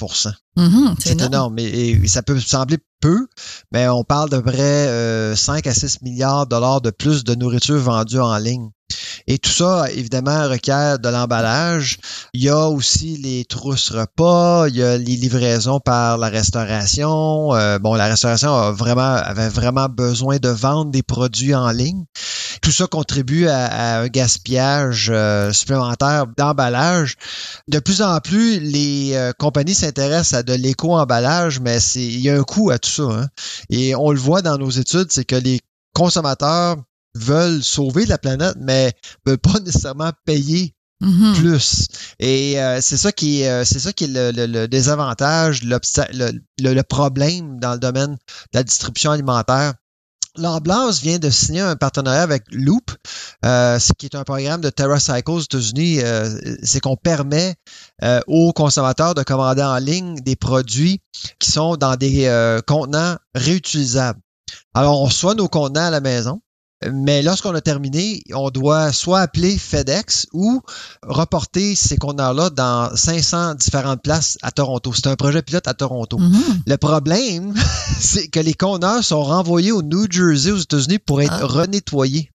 mm-hmm, 0.56 0.96
C'est 1.00 1.22
énorme. 1.22 1.60
Et, 1.60 2.08
ça 2.08 2.24
peut 2.24 2.40
sembler 2.40 2.78
peu, 3.02 3.28
mais 3.74 3.90
on 3.90 4.06
parle 4.06 4.30
de 4.30 4.40
près 4.40 5.36
5 5.36 5.68
à 5.68 5.74
6 5.74 6.02
milliards 6.02 6.46
de 6.46 6.52
dollars 6.52 6.80
de 6.80 6.92
plus 6.92 7.26
de 7.26 7.36
nourriture 7.36 7.78
vendue 7.78 8.20
en 8.20 8.38
ligne. 8.38 8.70
Et 9.30 9.40
tout 9.40 9.52
ça, 9.52 9.92
évidemment, 9.92 10.48
requiert 10.48 11.00
de 11.00 11.10
l'emballage. 11.10 11.98
Il 12.34 12.44
y 12.44 12.50
a 12.50 12.70
aussi 12.70 13.18
les 13.18 13.44
trousses 13.44 13.92
repas, 13.92 14.70
il 14.70 14.78
y 14.78 14.84
a 14.84 14.98
les 14.98 15.18
livraisons 15.18 15.82
par 15.82 16.18
la 16.18 16.30
restauration. 16.30 17.54
Euh, 17.54 17.78
bon, 17.78 17.96
la 17.96 18.06
restauration 18.06 18.56
a 18.56 18.72
vraiment, 18.72 19.02
avait 19.16 19.50
vraiment 19.50 19.90
besoin 19.90 20.38
de 20.38 20.48
vendre 20.48 20.92
des 20.92 21.04
produits 21.04 21.54
en 21.54 21.70
ligne. 21.72 22.06
Tout 22.62 22.72
ça 22.72 22.88
contribue 22.88 23.48
à, 23.48 24.00
un 24.00 24.08
gaspillage 24.08 25.10
euh, 25.14 25.52
supplémentaire 25.52 26.26
d'emballage. 26.38 27.16
De 27.68 27.80
plus 27.80 28.02
en 28.02 28.20
plus, 28.22 28.60
les 28.62 29.12
euh, 29.14 29.34
compagnies 29.38 29.76
s'intéressent 29.76 30.40
à 30.40 30.44
de 30.44 30.54
l'éco-emballage, 30.54 31.60
mais 31.60 31.82
il 31.96 32.22
y 32.22 32.30
a 32.30 32.38
un 32.38 32.44
coût 32.44 32.72
à 32.72 32.80
tout 32.80 32.90
ça. 32.90 33.04
Hein. 33.04 33.28
Et 33.70 33.94
on 33.96 34.12
le 34.12 34.20
voit 34.20 34.42
dans 34.42 34.58
nos 34.58 34.70
études, 34.70 35.12
c'est 35.12 35.26
que 35.26 35.36
les 35.36 35.60
consommateurs 35.94 36.78
veulent 37.18 37.64
sauver 37.64 38.06
la 38.06 38.18
planète, 38.18 38.56
mais 38.60 38.94
veulent 39.26 39.38
pas 39.38 39.60
nécessairement 39.66 40.12
payer 40.26 40.74
mm-hmm. 41.02 41.34
plus. 41.36 41.88
Et 42.20 42.60
euh, 42.60 42.80
c'est 42.82 42.98
ça 42.98 43.12
qui 43.12 43.42
est, 43.42 43.50
euh, 43.50 43.66
c'est 43.66 43.80
ça 43.80 43.94
qui 43.94 44.06
est 44.06 44.08
le, 44.08 44.46
le, 44.46 44.68
désavantage, 44.68 45.64
le, 45.64 45.80
le, 46.60 46.82
problème 46.84 47.60
dans 47.60 47.74
le 47.74 47.80
domaine 47.80 48.14
de 48.14 48.18
la 48.54 48.64
distribution 48.64 49.12
alimentaire. 49.12 49.74
L'Amblaise 50.40 51.02
vient 51.02 51.18
de 51.18 51.32
signer 51.32 51.62
un 51.62 51.76
partenariat 51.76 52.22
avec 52.22 52.44
Loop, 52.52 52.92
euh, 53.44 53.80
qui 53.98 54.06
est 54.06 54.14
un 54.14 54.24
programme 54.24 54.62
de 54.62 54.70
TerraCycle 54.70 55.32
aux 55.32 55.40
États-Unis. 55.40 56.00
Euh, 56.04 56.30
c'est 56.62 56.80
qu'on 56.80 56.96
permet 56.96 57.56
aux 58.28 58.54
consommateurs 58.54 59.16
de 59.16 59.24
commander 59.24 59.64
en 59.64 59.78
ligne 59.78 60.20
des 60.20 60.36
produits 60.36 61.02
qui 61.40 61.50
sont 61.50 61.76
dans 61.76 61.96
des 61.96 62.30
contenants 62.68 63.18
réutilisables. 63.34 64.20
Alors, 64.76 65.02
on 65.02 65.06
reçoit 65.06 65.34
nos 65.34 65.48
contenants 65.48 65.88
à 65.88 65.90
la 65.90 66.02
maison 66.02 66.40
Mais 66.94 67.24
lorsqu'on 67.24 67.56
a 67.56 67.62
terminé, 67.62 68.22
on 68.34 68.52
doit 68.52 68.92
soit 68.92 69.22
appeler 69.22 69.58
FedEx 69.58 70.28
ou 70.32 70.62
reporter 71.02 71.76
ces 71.76 71.98
conteneurs-là 71.98 72.52
dans 72.52 72.96
500 72.96 73.56
différentes 73.56 74.04
places 74.04 74.38
à 74.44 74.52
Toronto. 74.52 74.94
C'est 74.94 75.08
un 75.08 75.16
projet 75.16 75.42
pilote 75.42 75.68
à 75.68 75.74
Toronto. 75.74 76.20
Mhm. 76.20 76.40
Le 76.68 76.78
problème, 76.78 77.54
c'est 78.00 78.28
que 78.28 78.40
les 78.40 78.54
conteneurs 78.54 79.04
sont 79.04 79.24
renvoyés 79.24 79.72
au 79.72 79.82
New 79.82 80.06
Jersey, 80.10 80.52
aux 80.52 80.58
États-Unis, 80.58 81.00
pour 81.00 81.22
être 81.22 81.32
Ah. 81.42 81.46
renettoyés. 81.48 82.30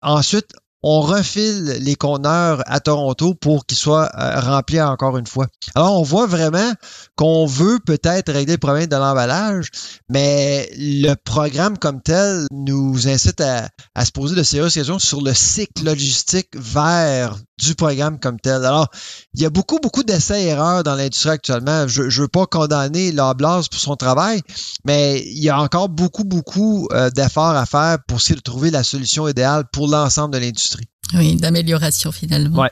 Ensuite, 0.00 0.52
on 0.82 1.00
refile 1.00 1.78
les 1.80 1.94
conteneurs 1.94 2.62
à 2.66 2.80
Toronto 2.80 3.34
pour 3.34 3.66
qu'ils 3.66 3.78
soient 3.78 4.10
euh, 4.18 4.40
remplis 4.40 4.80
encore 4.80 5.16
une 5.16 5.26
fois. 5.26 5.46
Alors, 5.74 6.00
on 6.00 6.02
voit 6.02 6.26
vraiment 6.26 6.72
qu'on 7.16 7.46
veut 7.46 7.78
peut-être 7.84 8.32
régler 8.32 8.54
le 8.54 8.58
problème 8.58 8.86
de 8.86 8.96
l'emballage, 8.96 9.68
mais 10.08 10.70
le 10.76 11.14
programme 11.14 11.78
comme 11.78 12.02
tel 12.02 12.46
nous 12.50 13.08
incite 13.08 13.40
à, 13.40 13.68
à 13.94 14.04
se 14.04 14.10
poser 14.10 14.34
de 14.34 14.42
sérieuses 14.42 14.74
questions 14.74 14.98
sur 14.98 15.22
le 15.22 15.34
cycle 15.34 15.84
logistique 15.84 16.48
vers 16.54 17.36
du 17.62 17.74
programme 17.74 18.18
comme 18.18 18.40
tel. 18.40 18.64
Alors, 18.64 18.88
il 19.34 19.40
y 19.40 19.46
a 19.46 19.50
beaucoup, 19.50 19.78
beaucoup 19.78 20.02
d'essais-erreurs 20.02 20.82
dans 20.82 20.94
l'industrie 20.94 21.30
actuellement. 21.30 21.86
Je 21.88 22.02
ne 22.02 22.10
veux 22.10 22.28
pas 22.28 22.46
condamner 22.46 23.12
Lablas 23.12 23.66
pour 23.70 23.80
son 23.80 23.96
travail, 23.96 24.42
mais 24.84 25.22
il 25.24 25.42
y 25.42 25.48
a 25.48 25.60
encore 25.60 25.88
beaucoup, 25.88 26.24
beaucoup 26.24 26.88
euh, 26.92 27.10
d'efforts 27.10 27.56
à 27.56 27.66
faire 27.66 27.98
pour 28.06 28.18
essayer 28.18 28.36
de 28.36 28.40
trouver 28.40 28.70
la 28.70 28.82
solution 28.82 29.28
idéale 29.28 29.64
pour 29.72 29.88
l'ensemble 29.88 30.34
de 30.34 30.38
l'industrie. 30.38 30.91
Oui, 31.14 31.36
d'amélioration 31.36 32.12
finalement. 32.12 32.60
Ouais. 32.60 32.70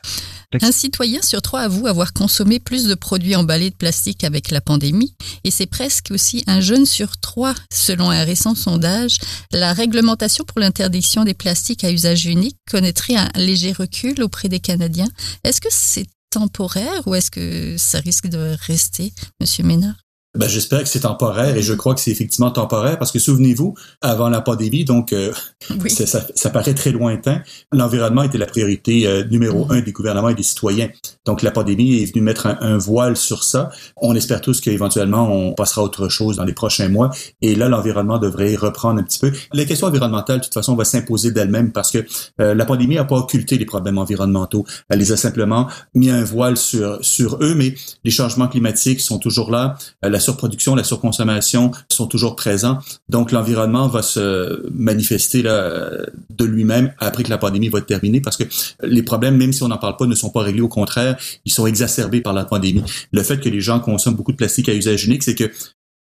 Un 0.63 0.73
citoyen 0.73 1.23
sur 1.23 1.43
trois 1.43 1.61
avoue 1.61 1.87
avoir 1.87 2.13
consommé 2.13 2.59
plus 2.59 2.85
de 2.85 2.95
produits 2.95 3.37
emballés 3.37 3.71
de 3.71 3.77
plastique 3.77 4.25
avec 4.25 4.51
la 4.51 4.61
pandémie 4.61 5.15
et 5.45 5.51
c'est 5.51 5.67
presque 5.67 6.09
aussi 6.11 6.43
un 6.49 6.61
jeune 6.61 6.87
sur 6.87 7.19
trois 7.19 7.55
selon 7.73 8.11
un 8.11 8.25
récent 8.25 8.57
sondage. 8.57 9.19
La 9.53 9.73
réglementation 9.73 10.45
pour 10.45 10.59
l'interdiction 10.59 11.25
des 11.25 11.35
plastiques 11.35 11.85
à 11.85 11.93
usage 11.93 12.27
unique 12.27 12.57
connaîtrait 12.69 13.15
un 13.15 13.31
léger 13.37 13.73
recul 13.73 14.23
auprès 14.23 14.49
des 14.49 14.61
Canadiens. 14.61 15.09
Est-ce 15.45 15.61
que 15.61 15.69
c'est 15.71 16.07
temporaire 16.31 17.07
ou 17.07 17.15
est-ce 17.15 17.31
que 17.31 17.77
ça 17.77 18.01
risque 18.01 18.27
de 18.27 18.57
rester, 18.67 19.13
Monsieur 19.41 19.65
Ménard? 19.65 19.97
Ben, 20.37 20.49
j'espère 20.49 20.85
que 20.85 20.89
c'est 20.89 21.01
temporaire 21.01 21.57
et 21.57 21.63
je 21.63 21.75
crois 21.75 21.93
que 21.93 22.01
c'est 22.01 22.13
effectivement 22.13 22.53
temporaire 22.53 22.99
parce 23.01 23.11
que 23.11 23.19
souvenez-vous, 23.19 23.75
avant 24.01 24.29
la 24.29 24.41
pandémie, 24.41 24.85
donc 24.85 25.13
euh, 25.13 25.33
Oui. 25.83 25.91
ça, 25.91 26.07
ça, 26.07 26.25
ça 26.37 26.51
paraît 26.51 26.73
très 26.75 26.93
lointain, 26.93 27.43
l'environnement 27.73 28.23
était 28.23 28.39
la 28.39 28.47
priorité 28.47 29.09
euh, 29.09 29.25
numéro 29.25 29.67
un 29.71 29.81
des 29.81 29.91
gouvernements 29.91 30.29
et 30.29 30.37
des 30.37 30.45
citoyens. 30.45 30.89
Donc 31.27 31.43
la 31.43 31.51
pandémie 31.51 32.01
est 32.01 32.07
venue 32.13 32.23
mettre 32.23 32.47
un, 32.47 32.57
un 32.61 32.79
voile 32.79 33.17
sur 33.17 33.43
ça. 33.43 33.71
On 33.97 34.15
espère 34.15 34.41
tous 34.41 34.61
qu'éventuellement 34.61 35.29
on 35.33 35.53
passera 35.53 35.83
à 35.83 35.85
autre 35.85 36.09
chose 36.09 36.37
dans 36.37 36.45
les 36.45 36.53
prochains 36.55 36.89
mois 36.89 37.11
et 37.43 37.57
là 37.57 37.69
l'environnement 37.69 38.19
devrait 38.19 38.55
reprendre 38.55 39.01
un 39.01 39.03
petit 39.03 39.19
peu. 39.19 39.33
La 39.53 39.65
question 39.65 39.89
environnementale, 39.89 40.39
de 40.39 40.45
toute 40.45 40.55
façon, 40.55 40.77
va 40.77 40.85
s'imposer 40.85 41.33
d'elle-même 41.33 41.73
parce 41.73 41.91
que 41.91 42.07
euh, 42.41 42.55
la 42.55 42.65
pandémie 42.67 42.95
n'a 42.95 43.05
pas 43.05 43.17
occulté 43.17 43.59
les 43.59 43.67
problèmes 43.67 43.99
environnementaux. 43.99 44.65
Elle 44.91 45.01
les 45.01 45.11
a 45.11 45.17
simplement 45.17 45.67
mis 45.97 46.09
un 46.09 46.23
voile 46.23 46.57
sur 46.57 47.05
sur 47.05 47.39
eux, 47.43 47.57
mais 47.57 47.75
les 48.05 48.13
changements 48.13 48.47
climatiques 48.47 49.01
sont 49.01 49.19
toujours 49.19 49.51
là. 49.51 49.75
Euh, 50.05 50.20
la 50.21 50.25
surproduction, 50.25 50.75
la 50.75 50.85
surconsommation 50.85 51.71
sont 51.91 52.07
toujours 52.07 52.37
présents. 52.37 52.79
Donc, 53.09 53.33
l'environnement 53.33 53.89
va 53.89 54.03
se 54.03 54.69
manifester 54.71 55.43
de 55.43 56.45
lui-même 56.45 56.93
après 56.99 57.23
que 57.23 57.31
la 57.31 57.39
pandémie 57.39 57.71
va 57.71 57.79
être 57.79 57.87
terminée 57.87 58.21
parce 58.21 58.37
que 58.37 58.45
les 58.83 59.03
problèmes, 59.03 59.39
même 59.39 59.55
si 59.55 59.63
on 59.63 59.69
n'en 59.69 59.79
parle 59.79 59.97
pas, 59.97 60.07
ne 60.07 60.15
sont 60.15 60.29
pas 60.29 60.43
réglés. 60.43 60.61
Au 60.61 60.69
contraire, 60.69 61.17
ils 61.47 61.53
sont 61.53 61.67
exacerbés 61.67 62.21
par 62.21 62.35
la 62.35 62.45
pandémie. 62.45 62.85
Le 63.13 63.23
fait 63.23 63.41
que 63.41 63.49
les 63.49 63.63
gens 63.63 63.81
consomment 63.81 64.17
beaucoup 64.17 64.33
de 64.33 64.37
plastique 64.37 64.69
à 64.69 64.75
usage 64.75 65.07
unique, 65.07 65.23
c'est 65.23 65.35
que 65.35 65.51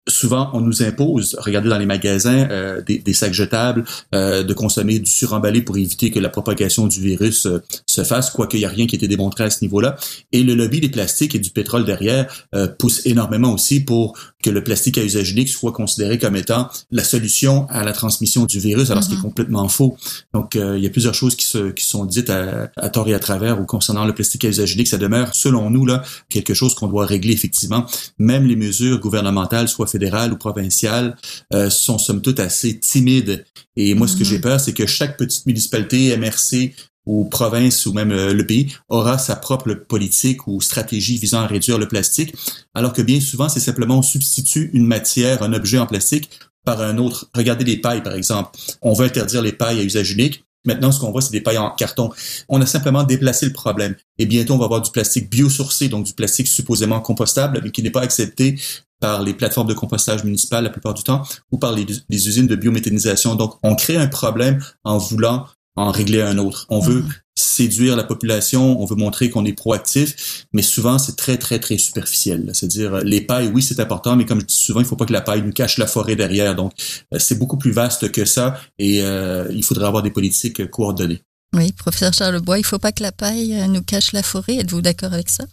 souvent 0.09 0.51
on 0.53 0.61
nous 0.61 0.83
impose, 0.83 1.37
regardez 1.39 1.69
dans 1.69 1.79
les 1.79 1.87
magasins, 1.87 2.49
euh, 2.51 2.81
des, 2.83 2.99
des, 2.99 3.13
sacs 3.13 3.33
jetables, 3.35 3.85
euh, 4.15 4.43
de 4.43 4.55
consommer 4.55 4.99
du 4.99 5.11
suremballé 5.11 5.63
pour 5.63 5.77
éviter 5.77 6.11
que 6.11 6.19
la 6.19 6.29
propagation 6.29 6.87
du 6.87 7.01
virus 7.01 7.47
euh, 7.47 7.63
se 7.87 8.03
fasse, 8.05 8.31
quoique 8.31 8.57
il 8.57 8.61
n'y 8.61 8.67
a 8.67 8.69
rien 8.69 8.87
qui 8.87 8.95
ait 8.95 8.99
été 8.99 9.09
démontré 9.09 9.45
à 9.45 9.51
ce 9.51 9.63
niveau-là. 9.63 9.97
Et 10.33 10.43
le 10.43 10.55
lobby 10.55 10.81
des 10.81 10.89
plastiques 10.89 11.35
et 11.35 11.39
du 11.39 11.51
pétrole 11.51 11.85
derrière 11.85 12.27
euh, 12.55 12.67
pousse 12.67 13.07
énormément 13.07 13.53
aussi 13.53 13.81
pour 13.81 14.17
que 14.43 14.51
le 14.51 14.63
plastique 14.63 14.99
à 14.99 15.05
usage 15.05 15.33
unique 15.33 15.49
soit 15.49 15.73
considéré 15.73 16.19
comme 16.19 16.37
étant 16.37 16.69
la 16.91 17.05
solution 17.05 17.67
à 17.69 17.85
la 17.85 17.93
transmission 17.93 18.47
du 18.47 18.61
virus, 18.61 18.91
alors 18.91 19.03
mm 19.03 19.07
-hmm. 19.07 19.09
ce 19.09 19.09
qui 19.15 19.19
est 19.19 19.23
complètement 19.23 19.69
faux. 19.69 19.97
Donc 20.33 20.57
euh, 20.57 20.79
il 20.79 20.85
y 20.85 20.87
a 20.87 20.91
plusieurs 20.91 21.15
choses 21.15 21.35
qui, 21.35 21.47
se, 21.47 21.71
qui 21.73 21.85
sont 21.85 22.05
dites 22.05 22.31
à, 22.31 22.71
à 22.77 22.89
tort 22.89 23.09
et 23.09 23.15
à 23.15 23.19
travers 23.19 23.61
ou 23.61 23.65
concernant 23.67 24.05
le 24.05 24.15
plastique 24.15 24.45
à 24.45 24.49
usage 24.49 24.73
unique. 24.75 24.89
Ça 24.89 24.99
demeure, 24.99 25.29
selon 25.35 25.71
nous, 25.71 25.85
là, 25.87 26.03
quelque 26.29 26.55
chose 26.55 26.73
qu'on 26.77 26.89
doit 26.89 27.07
régler 27.07 27.33
effectivement. 27.33 27.83
Même 28.19 28.45
les 28.47 28.57
mesures 28.57 28.99
gouvernementales, 29.01 29.69
soit 29.69 29.89
fédérales 29.99 30.33
ou 30.33 30.37
provinciales, 30.37 31.17
euh, 31.53 31.71
sont 31.71 31.99
somme 31.99 32.23
toute 32.23 32.41
assez 32.41 32.79
timides. 32.79 33.45
Et 33.77 33.95
moi, 33.95 34.07
mm 34.07 34.11
-hmm. 34.11 34.13
ce 34.13 34.17
que 34.19 34.25
j'ai 34.25 34.41
peur, 34.41 34.59
c'est 34.61 34.77
que 34.81 34.87
chaque 34.87 35.17
petite 35.23 35.45
municipalité, 35.47 36.17
MRC 36.17 36.75
ou 37.09 37.25
province 37.25 37.87
ou 37.87 37.93
même 37.93 38.13
euh, 38.13 38.35
le 38.35 38.45
pays 38.47 38.67
aura 38.89 39.17
sa 39.19 39.35
propre 39.47 39.73
politique 39.95 40.47
ou 40.47 40.61
stratégie 40.61 41.17
visant 41.19 41.41
à 41.41 41.47
réduire 41.47 41.79
le 41.79 41.89
plastique, 41.89 42.35
alors 42.75 42.93
que 42.93 43.03
bien 43.03 43.21
souvent, 43.21 43.49
c'est 43.49 43.65
simplement 43.71 43.99
on 43.99 44.03
substitue 44.17 44.71
une 44.79 44.87
matière, 44.87 45.43
un 45.43 45.53
objet 45.61 45.79
en 45.79 45.87
plastique 45.87 46.29
par 46.65 46.79
un 46.83 46.99
autre. 46.99 47.19
Regardez 47.35 47.65
les 47.65 47.79
pailles, 47.79 48.03
par 48.03 48.15
exemple. 48.21 48.51
On 48.83 48.93
veut 48.93 49.07
interdire 49.07 49.43
les 49.49 49.53
pailles 49.63 49.81
à 49.81 49.85
usage 49.91 50.11
unique. 50.17 50.45
Maintenant, 50.67 50.93
ce 50.93 51.01
qu'on 51.01 51.13
voit, 51.13 51.23
c'est 51.23 51.33
des 51.33 51.41
pailles 51.41 51.57
en 51.57 51.71
carton. 51.71 52.11
On 52.49 52.61
a 52.61 52.67
simplement 52.67 53.05
déplacé 53.05 53.47
le 53.47 53.55
problème. 53.55 53.95
Et 54.19 54.27
bientôt, 54.27 54.53
on 54.55 54.59
va 54.59 54.67
avoir 54.67 54.83
du 54.83 54.91
plastique 54.91 55.31
biosourcé, 55.31 55.89
donc 55.89 56.05
du 56.05 56.13
plastique 56.13 56.49
supposément 56.49 57.01
compostable, 57.01 57.61
mais 57.63 57.71
qui 57.71 57.83
n'est 57.83 57.91
pas 57.91 58.03
accepté 58.03 58.61
par 59.01 59.23
les 59.23 59.35
plateformes 59.35 59.69
de 59.69 59.75
compostage 59.75 60.25
municipales 60.25 60.65
la 60.65 60.71
plupart 60.71 60.95
du 60.95 61.03
temps 61.03 61.23
ou 61.53 61.59
par 61.59 61.73
les, 61.73 61.87
les 62.09 62.29
usines 62.29 62.47
de 62.47 62.57
biométhanisation. 62.57 63.35
Donc, 63.35 63.59
on 63.63 63.75
crée 63.75 63.97
un 63.97 64.09
problème 64.09 64.63
en 64.85 64.99
voulant 64.99 65.47
en 65.79 65.91
régler 65.93 66.23
un 66.23 66.39
autre. 66.39 66.67
On 66.69 66.81
veut 66.81 67.03
mmh. 67.03 67.09
séduire 67.37 67.97
la 67.97 68.03
population, 68.03 68.81
on 68.81 68.85
veut 68.85 68.97
montrer 68.97 69.31
qu'on 69.31 69.45
est 69.45 69.53
proactif, 69.53 70.47
mais 70.53 70.63
souvent 70.63 70.99
c'est 70.99 71.17
très 71.17 71.37
très 71.39 71.61
très 71.61 71.79
superficiel. 71.79 72.51
C'est-à-dire 72.53 72.99
les 73.05 73.21
pailles, 73.21 73.51
oui 73.55 73.63
c'est 73.63 73.81
important, 73.81 74.17
mais 74.17 74.27
comme 74.27 74.41
je 74.41 74.47
dis 74.47 74.55
souvent, 74.55 74.81
il 74.81 74.87
faut 74.87 74.97
pas 74.97 75.07
que 75.07 75.13
la 75.13 75.21
paille 75.21 75.43
nous 75.43 75.53
cache 75.53 75.79
la 75.79 75.87
forêt 75.87 76.17
derrière. 76.17 76.57
Donc 76.57 76.73
euh, 77.15 77.19
c'est 77.21 77.39
beaucoup 77.39 77.59
plus 77.59 77.71
vaste 77.71 78.11
que 78.11 78.25
ça 78.25 78.61
et 78.79 79.03
euh, 79.03 79.47
il 79.53 79.65
faudrait 79.65 79.87
avoir 79.87 80.03
des 80.03 80.11
politiques 80.11 80.69
coordonnées. 80.71 81.23
Oui, 81.55 81.73
professeur 81.73 82.13
Charlebois, 82.13 82.59
il 82.59 82.65
faut 82.65 82.79
pas 82.79 82.93
que 82.93 83.03
la 83.03 83.13
paille 83.13 83.55
euh, 83.55 83.67
nous 83.69 83.83
cache 83.83 84.13
la 84.13 84.23
forêt. 84.23 84.57
Êtes-vous 84.57 84.83
d'accord 84.83 85.13
avec 85.13 85.29
ça? 85.29 85.45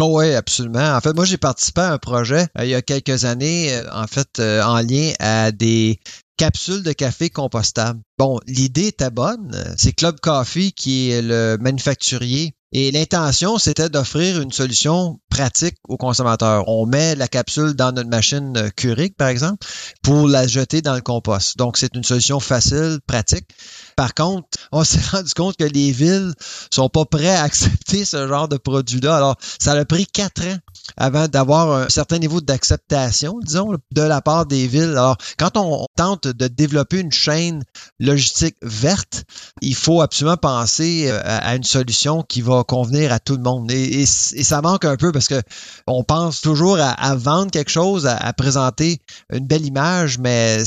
Oh 0.00 0.18
oui, 0.18 0.34
absolument. 0.34 0.94
En 0.96 1.00
fait, 1.00 1.12
moi, 1.14 1.24
j'ai 1.26 1.36
participé 1.36 1.82
à 1.82 1.92
un 1.92 1.98
projet 1.98 2.46
euh, 2.58 2.64
il 2.64 2.70
y 2.70 2.74
a 2.74 2.80
quelques 2.82 3.24
années, 3.26 3.74
euh, 3.74 3.84
en 3.92 4.06
fait, 4.06 4.38
euh, 4.38 4.62
en 4.62 4.80
lien 4.80 5.12
à 5.18 5.52
des 5.52 6.00
capsules 6.38 6.82
de 6.82 6.92
café 6.92 7.28
compostables. 7.28 8.00
Bon, 8.18 8.40
l'idée 8.46 8.88
était 8.88 9.10
bonne. 9.10 9.52
C'est 9.76 9.92
Club 9.92 10.18
Coffee 10.20 10.72
qui 10.72 11.10
est 11.10 11.20
le 11.20 11.58
manufacturier. 11.60 12.54
Et 12.74 12.90
l'intention, 12.90 13.58
c'était 13.58 13.90
d'offrir 13.90 14.40
une 14.40 14.50
solution 14.50 15.20
pratique 15.28 15.76
aux 15.88 15.98
consommateurs. 15.98 16.68
On 16.68 16.86
met 16.86 17.14
la 17.14 17.28
capsule 17.28 17.74
dans 17.74 17.92
notre 17.92 18.08
machine 18.08 18.70
Keurig, 18.76 19.14
par 19.14 19.28
exemple, 19.28 19.66
pour 20.02 20.26
la 20.26 20.46
jeter 20.46 20.80
dans 20.80 20.94
le 20.94 21.02
compost. 21.02 21.58
Donc, 21.58 21.76
c'est 21.76 21.94
une 21.94 22.04
solution 22.04 22.40
facile, 22.40 22.98
pratique. 23.06 23.46
Par 23.94 24.14
contre, 24.14 24.48
on 24.72 24.84
s'est 24.84 25.00
rendu 25.10 25.34
compte 25.34 25.56
que 25.56 25.64
les 25.64 25.92
villes 25.92 26.32
sont 26.70 26.88
pas 26.88 27.04
prêtes 27.04 27.38
à 27.38 27.42
accepter 27.42 28.06
ce 28.06 28.26
genre 28.26 28.48
de 28.48 28.56
produit-là. 28.56 29.16
Alors, 29.16 29.36
ça 29.58 29.72
a 29.72 29.84
pris 29.84 30.06
quatre 30.06 30.42
ans 30.42 30.56
avant 30.96 31.28
d'avoir 31.28 31.72
un 31.72 31.88
certain 31.90 32.18
niveau 32.18 32.40
d'acceptation, 32.40 33.38
disons, 33.42 33.76
de 33.92 34.02
la 34.02 34.22
part 34.22 34.46
des 34.46 34.66
villes. 34.66 34.92
Alors, 34.92 35.18
quand 35.38 35.58
on 35.58 35.86
tente 35.96 36.26
de 36.26 36.48
développer 36.48 37.00
une 37.00 37.12
chaîne 37.12 37.64
logistique 38.00 38.56
verte, 38.62 39.24
il 39.60 39.74
faut 39.74 40.00
absolument 40.00 40.38
penser 40.38 41.10
à 41.10 41.54
une 41.54 41.64
solution 41.64 42.22
qui 42.22 42.40
va 42.40 42.61
convenir 42.64 43.12
à 43.12 43.18
tout 43.18 43.36
le 43.36 43.42
monde. 43.42 43.70
Et, 43.70 44.06
ça 44.06 44.60
manque 44.62 44.84
un 44.84 44.96
peu 44.96 45.12
parce 45.12 45.28
que 45.28 45.40
on 45.86 46.04
pense 46.04 46.40
toujours 46.40 46.78
à, 46.80 47.14
vendre 47.16 47.50
quelque 47.50 47.70
chose, 47.70 48.06
à, 48.06 48.32
présenter 48.32 49.00
une 49.32 49.46
belle 49.46 49.66
image, 49.66 50.18
mais 50.18 50.58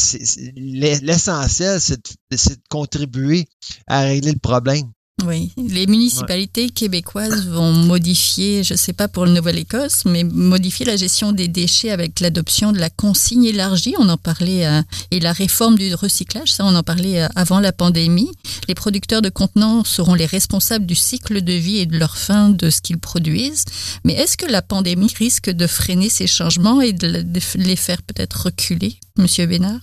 l'essentiel, 0.55 1.79
c'est 1.81 2.01
de 2.01 2.61
contribuer 2.69 3.47
à 3.87 4.01
régler 4.01 4.31
le 4.31 4.39
problème. 4.39 4.91
Oui, 5.23 5.53
les 5.57 5.87
municipalités 5.87 6.65
ouais. 6.65 6.69
québécoises 6.69 7.47
vont 7.47 7.71
modifier, 7.71 8.63
je 8.63 8.73
ne 8.73 8.77
sais 8.77 8.91
pas 8.91 9.07
pour 9.07 9.25
le 9.25 9.31
Nouvelle-Écosse, 9.31 10.03
mais 10.03 10.25
modifier 10.25 10.85
la 10.85 10.97
gestion 10.97 11.31
des 11.31 11.47
déchets 11.47 11.89
avec 11.89 12.19
l'adoption 12.19 12.73
de 12.73 12.79
la 12.79 12.89
consigne 12.89 13.45
élargie. 13.45 13.95
On 13.97 14.09
en 14.09 14.17
parlait 14.17 14.67
euh, 14.67 14.81
et 15.11 15.21
la 15.21 15.31
réforme 15.31 15.77
du 15.77 15.95
recyclage, 15.95 16.51
ça 16.51 16.65
on 16.65 16.75
en 16.75 16.83
parlait 16.83 17.23
euh, 17.23 17.27
avant 17.35 17.61
la 17.61 17.71
pandémie. 17.71 18.29
Les 18.67 18.75
producteurs 18.75 19.21
de 19.21 19.29
contenants 19.29 19.85
seront 19.85 20.15
les 20.15 20.25
responsables 20.25 20.85
du 20.85 20.95
cycle 20.95 21.41
de 21.41 21.53
vie 21.53 21.77
et 21.77 21.85
de 21.85 21.97
leur 21.97 22.17
fin 22.17 22.49
de 22.49 22.69
ce 22.69 22.81
qu'ils 22.81 22.99
produisent. 22.99 23.65
Mais 24.03 24.13
est-ce 24.13 24.35
que 24.35 24.45
la 24.45 24.61
pandémie 24.61 25.13
risque 25.17 25.49
de 25.49 25.65
freiner 25.65 26.09
ces 26.09 26.27
changements 26.27 26.81
et 26.81 26.91
de 26.91 27.25
les 27.55 27.75
faire 27.77 28.01
peut-être 28.01 28.47
reculer, 28.47 28.99
Monsieur 29.17 29.45
Bénard? 29.45 29.79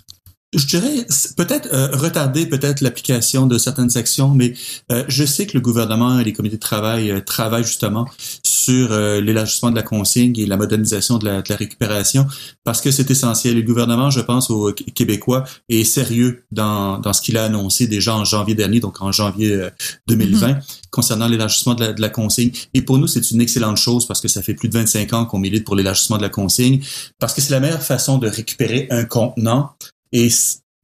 Je 0.55 0.67
dirais 0.67 1.07
peut-être 1.37 1.73
euh, 1.73 1.89
retarder 1.93 2.47
peut-être 2.47 2.83
l'application 2.83 3.47
de 3.47 3.57
certaines 3.57 3.97
actions, 3.97 4.29
mais 4.29 4.53
euh, 4.91 5.03
je 5.09 5.25
sais 5.25 5.47
que 5.47 5.55
le 5.55 5.61
gouvernement 5.61 6.19
et 6.19 6.25
les 6.25 6.35
comités 6.35 6.57
de 6.57 6.61
travail 6.61 7.11
euh, 7.11 7.21
travaillent 7.21 7.65
justement 7.65 8.07
sur 8.43 8.91
l'élargissement 9.21 9.71
de 9.71 9.77
la 9.77 9.83
consigne 9.83 10.39
et 10.39 10.47
la 10.47 10.57
modernisation 10.57 11.19
de 11.19 11.25
la, 11.25 11.43
de 11.43 11.49
la 11.49 11.57
récupération 11.57 12.27
parce 12.65 12.81
que 12.81 12.91
c'est 12.91 13.11
essentiel. 13.11 13.57
Le 13.57 13.63
gouvernement, 13.63 14.11
je 14.11 14.21
pense, 14.21 14.51
aux 14.51 14.73
Québécois, 14.73 15.45
est 15.69 15.85
sérieux 15.85 16.45
dans, 16.53 16.99
dans 16.99 17.13
ce 17.13 17.23
qu'il 17.23 17.37
a 17.37 17.45
annoncé 17.45 17.87
déjà 17.87 18.15
en 18.15 18.25
janvier 18.25 18.55
dernier, 18.55 18.79
donc 18.79 19.03
en 19.03 19.11
janvier 19.11 19.69
2020, 20.07 20.49
mm-hmm. 20.49 20.63
concernant 20.91 21.27
l'élargissement 21.27 21.75
de 21.75 21.87
la, 21.87 21.93
de 21.93 22.01
la 22.01 22.09
consigne. 22.09 22.53
Et 22.75 22.83
pour 22.83 22.99
nous, 22.99 23.07
c'est 23.07 23.31
une 23.31 23.41
excellente 23.41 23.79
chose 23.79 24.07
parce 24.07 24.21
que 24.21 24.29
ça 24.29 24.43
fait 24.43 24.55
plus 24.55 24.69
de 24.69 24.75
25 24.75 25.13
ans 25.13 25.25
qu'on 25.27 25.39
milite 25.39 25.65
pour 25.65 25.75
l'élargissement 25.75 26.19
de 26.19 26.23
la 26.23 26.29
consigne, 26.29 26.81
parce 27.19 27.35
que 27.35 27.41
c'est 27.41 27.53
la 27.53 27.61
meilleure 27.61 27.83
façon 27.83 28.19
de 28.19 28.29
récupérer 28.29 28.87
un 28.91 29.05
contenant 29.05 29.75
et 30.13 30.29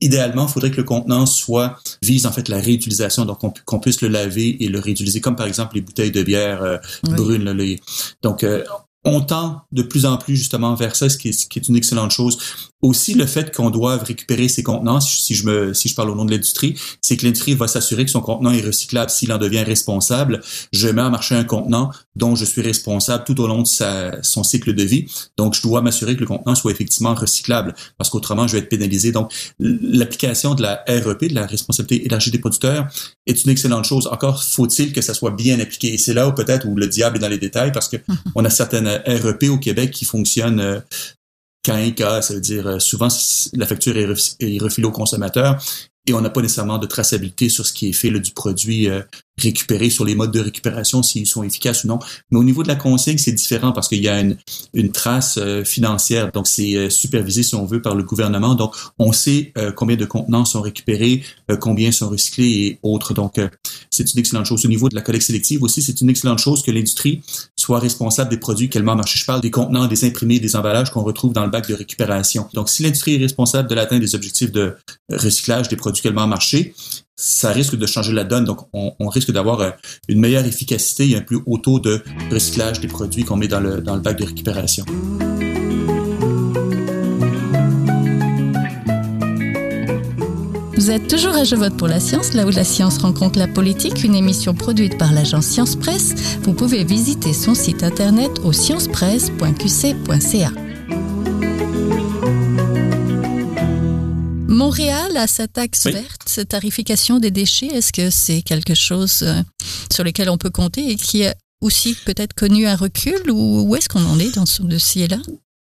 idéalement, 0.00 0.46
il 0.46 0.52
faudrait 0.52 0.70
que 0.70 0.76
le 0.76 0.84
contenant 0.84 1.26
soit 1.26 1.78
vise 2.02 2.26
en 2.26 2.32
fait 2.32 2.48
la 2.48 2.58
réutilisation, 2.58 3.24
donc 3.24 3.40
qu'on 3.64 3.80
puisse 3.80 4.00
le 4.00 4.08
laver 4.08 4.62
et 4.62 4.68
le 4.68 4.78
réutiliser, 4.78 5.20
comme 5.20 5.36
par 5.36 5.46
exemple 5.46 5.74
les 5.74 5.80
bouteilles 5.80 6.12
de 6.12 6.22
bière 6.22 6.62
euh, 6.62 6.78
brunes. 7.02 7.44
Là, 7.44 7.54
donc, 8.22 8.44
euh, 8.44 8.64
on 9.04 9.20
tend 9.20 9.62
de 9.72 9.82
plus 9.82 10.06
en 10.06 10.16
plus 10.16 10.36
justement 10.36 10.74
vers 10.74 10.96
ça, 10.96 11.08
ce 11.08 11.16
qui 11.16 11.28
est, 11.28 11.32
ce 11.32 11.46
qui 11.46 11.58
est 11.58 11.68
une 11.68 11.76
excellente 11.76 12.10
chose. 12.10 12.38
Aussi, 12.80 13.14
le 13.14 13.26
fait 13.26 13.54
qu'on 13.54 13.70
doive 13.70 14.04
récupérer 14.04 14.46
ses 14.48 14.62
contenants, 14.62 15.00
si 15.00 15.34
je 15.34 15.44
me, 15.46 15.74
si 15.74 15.88
je 15.88 15.96
parle 15.96 16.10
au 16.10 16.14
nom 16.14 16.24
de 16.24 16.30
l'industrie, 16.30 16.78
c'est 17.02 17.16
que 17.16 17.24
l'industrie 17.24 17.54
va 17.54 17.66
s'assurer 17.66 18.04
que 18.04 18.10
son 18.10 18.20
contenant 18.20 18.52
est 18.52 18.60
recyclable 18.60 19.10
s'il 19.10 19.32
en 19.32 19.38
devient 19.38 19.62
responsable. 19.62 20.40
Je 20.72 20.88
mets 20.88 21.02
à 21.02 21.10
marcher 21.10 21.34
un 21.34 21.42
contenant 21.42 21.90
dont 22.14 22.36
je 22.36 22.44
suis 22.44 22.62
responsable 22.62 23.24
tout 23.24 23.40
au 23.40 23.48
long 23.48 23.62
de 23.62 23.66
sa, 23.66 24.22
son 24.22 24.44
cycle 24.44 24.74
de 24.74 24.82
vie. 24.84 25.06
Donc, 25.36 25.54
je 25.54 25.62
dois 25.62 25.82
m'assurer 25.82 26.14
que 26.14 26.20
le 26.20 26.26
contenant 26.26 26.54
soit 26.54 26.70
effectivement 26.70 27.14
recyclable 27.14 27.74
parce 27.96 28.10
qu'autrement, 28.10 28.46
je 28.46 28.52
vais 28.52 28.58
être 28.60 28.68
pénalisé. 28.68 29.10
Donc, 29.10 29.32
l'application 29.58 30.54
de 30.54 30.62
la 30.62 30.84
REP, 30.88 31.24
de 31.24 31.34
la 31.34 31.46
responsabilité 31.46 32.06
élargie 32.06 32.30
des 32.30 32.38
producteurs, 32.38 32.86
est 33.26 33.44
une 33.44 33.50
excellente 33.50 33.86
chose. 33.86 34.06
Encore 34.06 34.44
faut-il 34.44 34.92
que 34.92 35.02
ça 35.02 35.14
soit 35.14 35.32
bien 35.32 35.58
appliqué. 35.58 35.94
Et 35.94 35.98
c'est 35.98 36.14
là 36.14 36.28
où 36.28 36.32
peut-être 36.32 36.66
où 36.66 36.76
le 36.76 36.86
diable 36.86 37.16
est 37.16 37.20
dans 37.20 37.28
les 37.28 37.38
détails 37.38 37.72
parce 37.72 37.88
que 37.88 37.96
on 38.36 38.44
a 38.44 38.50
certaines 38.50 38.87
REP 39.06 39.44
au 39.50 39.58
Québec 39.58 39.90
qui 39.90 40.04
fonctionnent 40.04 40.60
euh, 40.60 40.80
quand 41.64 41.94
cas, 41.94 42.22
ça 42.22 42.34
veut 42.34 42.40
dire 42.40 42.66
euh, 42.66 42.78
souvent 42.78 43.08
la 43.52 43.66
facture 43.66 43.96
est, 43.96 44.06
refilée 44.58 44.86
au 44.86 44.92
consommateur 44.92 45.62
et 46.06 46.14
on 46.14 46.20
n'a 46.20 46.30
pas 46.30 46.40
nécessairement 46.40 46.78
de 46.78 46.86
traçabilité 46.86 47.48
sur 47.48 47.66
ce 47.66 47.72
qui 47.72 47.88
est 47.88 47.92
fait 47.92 48.10
du 48.10 48.32
produit 48.32 48.88
euh, 48.88 49.02
récupérer 49.38 49.90
sur 49.90 50.04
les 50.04 50.14
modes 50.14 50.32
de 50.32 50.40
récupération 50.40 51.02
s'ils 51.02 51.26
sont 51.26 51.42
efficaces 51.42 51.84
ou 51.84 51.88
non. 51.88 51.98
Mais 52.30 52.38
au 52.38 52.44
niveau 52.44 52.62
de 52.62 52.68
la 52.68 52.76
consigne, 52.76 53.18
c'est 53.18 53.32
différent 53.32 53.72
parce 53.72 53.88
qu'il 53.88 54.02
y 54.02 54.08
a 54.08 54.20
une, 54.20 54.92
trace 54.92 55.38
euh, 55.38 55.64
financière. 55.64 56.32
Donc, 56.32 56.46
c'est 56.46 56.76
euh, 56.76 56.90
supervisé, 56.90 57.42
si 57.42 57.54
on 57.54 57.64
veut, 57.64 57.82
par 57.82 57.94
le 57.94 58.02
gouvernement. 58.02 58.54
Donc, 58.54 58.74
on 58.98 59.12
sait 59.12 59.52
euh, 59.58 59.70
combien 59.70 59.96
de 59.96 60.04
contenants 60.04 60.44
sont 60.44 60.60
récupérés, 60.60 61.22
combien 61.60 61.92
sont 61.92 62.08
recyclés 62.08 62.50
et 62.50 62.78
autres. 62.82 63.14
Donc, 63.14 63.40
c'est 63.90 64.12
une 64.12 64.20
excellente 64.20 64.46
chose. 64.46 64.64
Au 64.64 64.68
niveau 64.68 64.88
de 64.88 64.94
la 64.94 65.02
collecte 65.02 65.26
sélective 65.26 65.62
aussi, 65.62 65.82
c'est 65.82 66.00
une 66.00 66.10
excellente 66.10 66.38
chose 66.38 66.62
que 66.62 66.70
l'industrie 66.70 67.22
soit 67.68 67.80
responsable 67.80 68.30
des 68.30 68.38
produits 68.38 68.70
qu'elle 68.70 68.82
met 68.82 68.92
en 68.92 68.96
marché. 68.96 69.18
Je 69.18 69.26
parle 69.26 69.42
des 69.42 69.50
contenants, 69.50 69.86
des 69.88 70.06
imprimés, 70.06 70.40
des 70.40 70.56
emballages 70.56 70.88
qu'on 70.88 71.02
retrouve 71.02 71.34
dans 71.34 71.44
le 71.44 71.50
bac 71.50 71.68
de 71.68 71.74
récupération. 71.74 72.48
Donc, 72.54 72.70
si 72.70 72.82
l'industrie 72.82 73.16
est 73.16 73.18
responsable 73.18 73.68
de 73.68 73.74
l'atteinte 73.74 74.00
des 74.00 74.14
objectifs 74.14 74.50
de 74.52 74.74
recyclage 75.10 75.68
des 75.68 75.76
produits 75.76 76.02
qu'elle 76.02 76.14
met 76.14 76.22
en 76.22 76.26
marché, 76.28 76.74
ça 77.14 77.50
risque 77.50 77.76
de 77.76 77.84
changer 77.84 78.14
la 78.14 78.24
donne. 78.24 78.46
Donc, 78.46 78.60
on, 78.72 79.08
risque 79.08 79.32
d'avoir 79.32 79.60
euh, 79.60 79.70
une 80.08 80.18
meilleure 80.18 80.46
efficacité 80.46 81.10
et 81.10 81.16
un 81.16 81.20
plus 81.20 81.40
haut 81.44 81.58
taux 81.58 81.78
de 81.78 82.02
recyclage 82.32 82.80
des 82.80 82.88
produits 82.88 83.24
qu'on 83.24 83.36
met 83.36 83.48
dans 83.48 83.60
le, 83.60 83.82
dans 83.82 83.96
le 83.96 84.00
bac 84.00 84.16
de 84.16 84.24
récupération. 84.24 84.86
Vous 90.88 90.94
êtes 90.94 91.06
toujours 91.06 91.34
à 91.34 91.44
Je 91.44 91.54
vote 91.54 91.76
pour 91.76 91.86
la 91.86 92.00
science, 92.00 92.32
là 92.32 92.46
où 92.46 92.48
la 92.48 92.64
science 92.64 92.96
rencontre 92.96 93.38
la 93.38 93.46
politique, 93.46 94.04
une 94.04 94.14
émission 94.14 94.54
produite 94.54 94.96
par 94.96 95.12
l'agence 95.12 95.44
Science 95.44 95.76
Presse. 95.76 96.38
Vous 96.40 96.54
pouvez 96.54 96.82
visiter 96.82 97.34
son 97.34 97.54
site 97.54 97.82
internet 97.82 98.30
au 98.42 98.54
sciencepresse.qc.ca. 98.54 100.50
Montréal 104.48 105.14
a 105.18 105.26
sa 105.26 105.46
taxe 105.46 105.84
verte, 105.84 106.22
cette 106.24 106.48
tarification 106.48 107.18
des 107.18 107.30
déchets. 107.30 107.66
Est-ce 107.66 107.92
que 107.92 108.08
c'est 108.08 108.40
quelque 108.40 108.74
chose 108.74 109.20
euh, 109.24 109.42
sur 109.92 110.04
lequel 110.04 110.30
on 110.30 110.38
peut 110.38 110.48
compter 110.48 110.90
et 110.90 110.96
qui 110.96 111.26
a 111.26 111.34
aussi 111.60 111.98
peut-être 112.06 112.32
connu 112.32 112.66
un 112.66 112.76
recul 112.76 113.30
ou 113.30 113.60
où 113.68 113.76
est-ce 113.76 113.90
qu'on 113.90 114.06
en 114.06 114.18
est 114.18 114.34
dans 114.34 114.46
ce 114.46 114.62
dossier-là? 114.62 115.18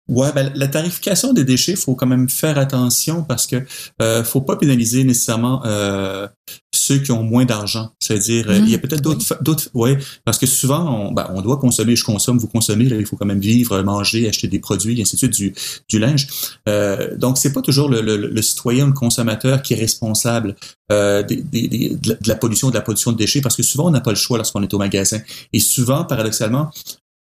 Ouais, 0.10 0.32
ben, 0.34 0.52
la 0.56 0.68
tarification 0.68 1.34
des 1.34 1.44
déchets, 1.44 1.76
faut 1.76 1.94
quand 1.94 2.08
même 2.08 2.30
faire 2.30 2.58
attention 2.58 3.24
parce 3.24 3.46
que 3.46 3.64
euh, 4.02 4.24
faut 4.24 4.42
pas 4.42 4.56
pénaliser 4.56 5.04
nécessairement 5.04 5.62
euh, 5.66 6.28
ceux 6.74 6.98
qui 6.98 7.12
ont 7.12 7.22
moins 7.22 7.46
d'argent. 7.46 7.92
C'est-à-dire, 8.00 8.50
euh, 8.50 8.58
il 8.58 8.70
y 8.70 8.74
a 8.74 8.78
mmh. 8.78 8.82
peut-être 8.82 9.02
d'autres, 9.02 9.38
d'autres, 9.44 9.70
ouais, 9.76 10.00
parce 10.26 10.40
que 10.40 10.48
souvent, 10.48 11.10
on, 11.10 11.12
ben, 11.12 11.30
on 11.36 11.42
doit 11.42 11.58
consommer, 11.58 11.96
je 11.96 12.04
consomme, 12.04 12.40
vous 12.40 12.48
consommez, 12.48 12.86
là, 12.86 12.96
il 12.96 13.06
faut 13.06 13.18
quand 13.18 13.28
même 13.28 13.40
vivre, 13.40 13.80
manger, 13.84 14.28
acheter 14.28 14.48
des 14.48 14.58
produits, 14.58 14.98
et 14.98 15.02
ainsi 15.04 15.16
de 15.16 15.20
suite, 15.20 15.34
du, 15.34 15.54
du 15.88 16.00
linge. 16.00 16.28
Euh, 16.68 17.16
donc, 17.16 17.38
c'est 17.38 17.54
pas 17.54 17.62
toujours 17.62 17.88
le, 17.88 18.02
le, 18.02 18.18
le, 18.18 18.42
citoyen, 18.42 18.88
le 18.88 18.94
consommateur 18.94 19.62
qui 19.62 19.76
est 19.76 19.80
responsable 19.80 20.56
euh, 20.92 21.22
des, 21.22 21.44
des, 21.44 21.96
de 22.02 22.18
la 22.26 22.36
pollution, 22.36 22.70
de 22.70 22.76
la 22.76 22.82
pollution 22.82 23.12
de 23.12 23.18
déchets, 23.18 23.42
parce 23.42 23.56
que 23.56 23.64
souvent, 23.64 23.88
on 23.88 23.92
n'a 23.92 24.02
pas 24.02 24.12
le 24.12 24.16
choix 24.16 24.38
lorsqu'on 24.38 24.64
est 24.64 24.74
au 24.74 24.80
magasin. 24.80 25.20
Et 25.54 25.60
souvent, 25.60 26.04
paradoxalement, 26.04 26.72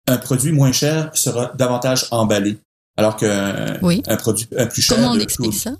un 0.08 0.18
produit 0.18 0.52
moins 0.52 0.72
cher 0.72 1.12
sera 1.14 1.54
davantage 1.56 2.08
emballé, 2.12 2.58
alors 2.98 3.18
qu'un 3.18 3.80
un 3.82 4.16
produit 4.18 4.48
un 4.58 4.66
plus 4.66 4.82
cher. 4.82 4.98
Comment 4.98 5.12
on 5.12 5.20
explique 5.20 5.54
ça? 5.54 5.76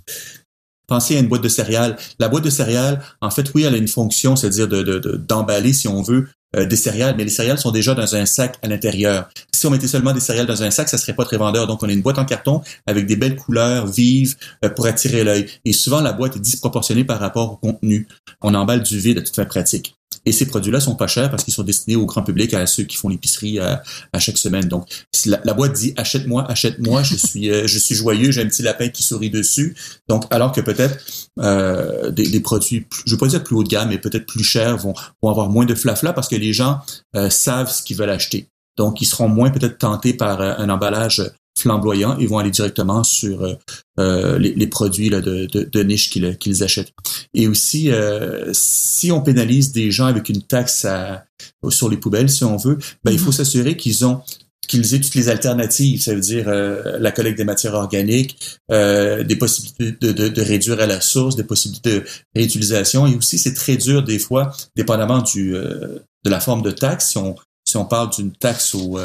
Pensez 0.86 1.16
à 1.16 1.20
une 1.20 1.28
boîte 1.28 1.42
de 1.42 1.48
céréales. 1.48 1.96
La 2.18 2.28
boîte 2.28 2.44
de 2.44 2.50
céréales, 2.50 3.00
en 3.22 3.30
fait, 3.30 3.54
oui, 3.54 3.62
elle 3.62 3.74
a 3.74 3.78
une 3.78 3.88
fonction, 3.88 4.36
c'est-à-dire 4.36 4.68
de, 4.68 4.82
d'emballer, 5.16 5.72
si 5.72 5.88
on 5.88 6.02
veut, 6.02 6.28
euh, 6.56 6.66
des 6.66 6.76
céréales, 6.76 7.14
mais 7.16 7.24
les 7.24 7.30
céréales 7.30 7.58
sont 7.58 7.70
déjà 7.70 7.94
dans 7.94 8.14
un 8.14 8.26
sac 8.26 8.58
à 8.62 8.68
l'intérieur. 8.68 9.30
Si 9.54 9.66
on 9.66 9.70
mettait 9.70 9.88
seulement 9.88 10.12
des 10.12 10.20
céréales 10.20 10.46
dans 10.46 10.62
un 10.62 10.70
sac, 10.70 10.90
ça 10.90 10.98
serait 10.98 11.14
pas 11.14 11.24
très 11.24 11.38
vendeur. 11.38 11.66
Donc, 11.66 11.82
on 11.82 11.88
a 11.88 11.92
une 11.92 12.02
boîte 12.02 12.18
en 12.18 12.26
carton 12.26 12.60
avec 12.86 13.06
des 13.06 13.16
belles 13.16 13.36
couleurs 13.36 13.86
vives 13.86 14.36
euh, 14.62 14.68
pour 14.68 14.86
attirer 14.86 15.24
l'œil. 15.24 15.46
Et 15.64 15.72
souvent, 15.72 16.02
la 16.02 16.12
boîte 16.12 16.36
est 16.36 16.40
disproportionnée 16.40 17.04
par 17.04 17.18
rapport 17.18 17.52
au 17.52 17.56
contenu. 17.56 18.06
On 18.42 18.54
emballe 18.54 18.82
du 18.82 18.98
vide 18.98 19.18
à 19.18 19.22
toute 19.22 19.34
fin 19.34 19.46
pratique. 19.46 19.96
Et 20.26 20.32
ces 20.32 20.46
produits-là 20.46 20.80
sont 20.80 20.96
pas 20.96 21.06
chers 21.06 21.30
parce 21.30 21.44
qu'ils 21.44 21.54
sont 21.54 21.62
destinés 21.62 21.96
au 21.96 22.06
grand 22.06 22.22
public, 22.22 22.54
à 22.54 22.66
ceux 22.66 22.84
qui 22.84 22.96
font 22.96 23.08
l'épicerie 23.08 23.58
à, 23.58 23.82
à, 24.12 24.18
chaque 24.18 24.38
semaine. 24.38 24.68
Donc, 24.68 24.88
la, 25.26 25.54
boîte 25.54 25.74
dit 25.74 25.92
achète-moi, 25.96 26.50
achète-moi, 26.50 27.02
je 27.02 27.16
suis, 27.16 27.50
euh, 27.50 27.66
je 27.66 27.78
suis 27.78 27.94
joyeux, 27.94 28.30
j'ai 28.30 28.42
un 28.42 28.46
petit 28.46 28.62
lapin 28.62 28.88
qui 28.88 29.02
sourit 29.02 29.30
dessus. 29.30 29.74
Donc, 30.08 30.24
alors 30.30 30.52
que 30.52 30.60
peut-être 30.60 30.98
euh, 31.40 32.10
des, 32.10 32.28
des, 32.28 32.40
produits, 32.40 32.86
je 33.06 33.12
veux 33.12 33.18
pas 33.18 33.26
dire 33.26 33.42
plus 33.42 33.54
haut 33.56 33.64
de 33.64 33.68
gamme, 33.68 33.88
mais 33.88 33.98
peut-être 33.98 34.26
plus 34.26 34.44
chers 34.44 34.76
vont, 34.76 34.94
vont 35.22 35.30
avoir 35.30 35.50
moins 35.50 35.64
de 35.64 35.74
flafla 35.74 36.12
parce 36.12 36.28
que 36.28 36.36
les 36.36 36.52
gens 36.52 36.80
euh, 37.16 37.30
savent 37.30 37.70
ce 37.70 37.82
qu'ils 37.82 37.96
veulent 37.96 38.10
acheter. 38.10 38.48
Donc, 38.76 39.00
ils 39.00 39.06
seront 39.06 39.28
moins 39.28 39.50
peut-être 39.50 39.78
tentés 39.78 40.14
par 40.14 40.40
euh, 40.40 40.54
un 40.58 40.68
emballage 40.68 41.22
flamboyants, 41.64 42.18
ils 42.18 42.28
vont 42.28 42.38
aller 42.38 42.50
directement 42.50 43.02
sur 43.04 43.42
euh, 43.42 43.54
euh, 43.98 44.38
les, 44.38 44.54
les, 44.54 44.66
produits 44.66 45.08
là, 45.08 45.22
de, 45.22 45.46
de, 45.46 45.64
de 45.64 45.82
niche 45.82 46.10
qu'ils, 46.10 46.62
achètent. 46.62 46.92
Et 47.32 47.48
aussi, 47.48 47.90
euh, 47.90 48.50
si 48.52 49.10
on 49.10 49.22
pénalise 49.22 49.72
des 49.72 49.90
gens 49.90 50.04
avec 50.04 50.28
une 50.28 50.42
taxe 50.42 50.84
à, 50.84 51.24
sur 51.70 51.88
les 51.88 51.96
poubelles, 51.96 52.28
si 52.28 52.44
on 52.44 52.58
veut, 52.58 52.76
ben, 53.02 53.12
il 53.12 53.18
faut 53.18 53.30
mm-hmm. 53.30 53.36
s'assurer 53.36 53.76
qu'ils 53.76 54.04
ont 54.04 54.20
qu'ils 54.66 54.94
aient 54.94 55.00
toutes 55.00 55.14
les 55.14 55.28
alternatives, 55.28 56.00
ça 56.00 56.14
veut 56.14 56.22
dire 56.22 56.46
la 56.48 57.12
collecte 57.12 57.36
des 57.36 57.44
matières 57.44 57.74
organiques, 57.74 58.38
des 58.70 59.36
possibilités 59.38 59.92
de, 60.00 60.12
de, 60.12 60.28
de, 60.28 60.40
réduire 60.40 60.80
à 60.80 60.86
la 60.86 61.02
source, 61.02 61.36
des 61.36 61.44
possibilités 61.44 62.00
de 62.00 62.04
réutilisation. 62.34 63.06
Et 63.06 63.14
aussi, 63.14 63.36
c'est 63.36 63.52
très 63.52 63.76
dur 63.76 64.02
des 64.02 64.18
fois, 64.18 64.56
dépendamment 64.74 65.20
du, 65.20 65.50
de 65.52 66.30
la 66.30 66.40
forme 66.40 66.62
de 66.62 66.70
taxe, 66.70 67.10
si 67.10 67.18
on, 67.18 67.34
si 67.68 67.76
on 67.76 67.84
parle 67.84 68.08
d'une 68.08 68.32
taxe 68.32 68.74
au, 68.74 68.98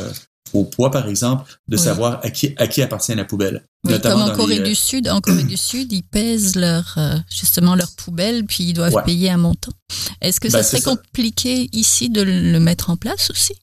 au 0.54 0.64
poids, 0.64 0.92
par 0.92 1.08
exemple, 1.08 1.44
de 1.68 1.78
savoir 1.78 2.20
à 2.24 2.30
qui, 2.30 2.54
à 2.58 2.68
qui 2.68 2.82
appartient 2.82 3.16
la 3.16 3.26
poubelle. 3.26 3.64
comme 4.02 4.22
en 4.22 4.32
Corée 4.32 4.60
du 4.60 4.76
Sud, 4.76 5.08
en 5.08 5.22
Corée 5.22 5.44
du 5.44 5.58
Sud, 5.58 5.92
ils 5.92 6.04
pèsent 6.04 6.56
leur 6.56 6.96
euh, 6.98 7.16
justement 7.30 7.76
leur 7.76 7.92
poubelle, 7.92 8.46
puis 8.46 8.66
ils 8.66 8.74
doivent 8.74 9.04
payer 9.06 9.30
un 9.30 9.38
montant. 9.38 9.72
Est-ce 10.22 10.40
que 10.40 10.50
ça 10.50 10.60
ben, 10.60 10.64
serait 10.64 10.82
compliqué 10.82 11.70
ici 11.74 12.10
de 12.10 12.22
le 12.22 12.60
mettre 12.60 12.90
en 12.90 12.98
place 12.98 13.30
aussi? 13.32 13.54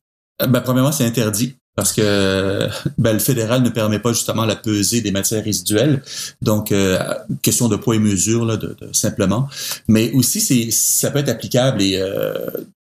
Euh, 0.43 0.47
ben, 0.47 0.61
premièrement, 0.61 0.93
c'est 0.93 1.05
interdit 1.05 1.57
parce 1.75 1.93
que 1.93 2.69
ben, 2.97 3.13
le 3.13 3.19
fédéral 3.19 3.63
ne 3.63 3.69
permet 3.69 3.99
pas 3.99 4.13
justement 4.13 4.47
la 4.47 4.57
pesée 4.57 5.03
des 5.03 5.11
matières 5.11 5.45
résiduelles. 5.45 6.03
Donc, 6.41 6.73
euh, 6.73 6.99
question 7.43 7.69
de 7.69 7.77
poids 7.77 7.97
et 7.97 7.99
mesure, 7.99 8.47
là, 8.47 8.57
de, 8.57 8.75
simplement. 8.93 9.49
Mais 9.87 10.11
aussi, 10.13 10.41
c'est 10.41 10.71
ça 10.71 11.11
peut 11.11 11.19
être 11.19 11.29
applicable 11.29 11.83
et 11.83 12.03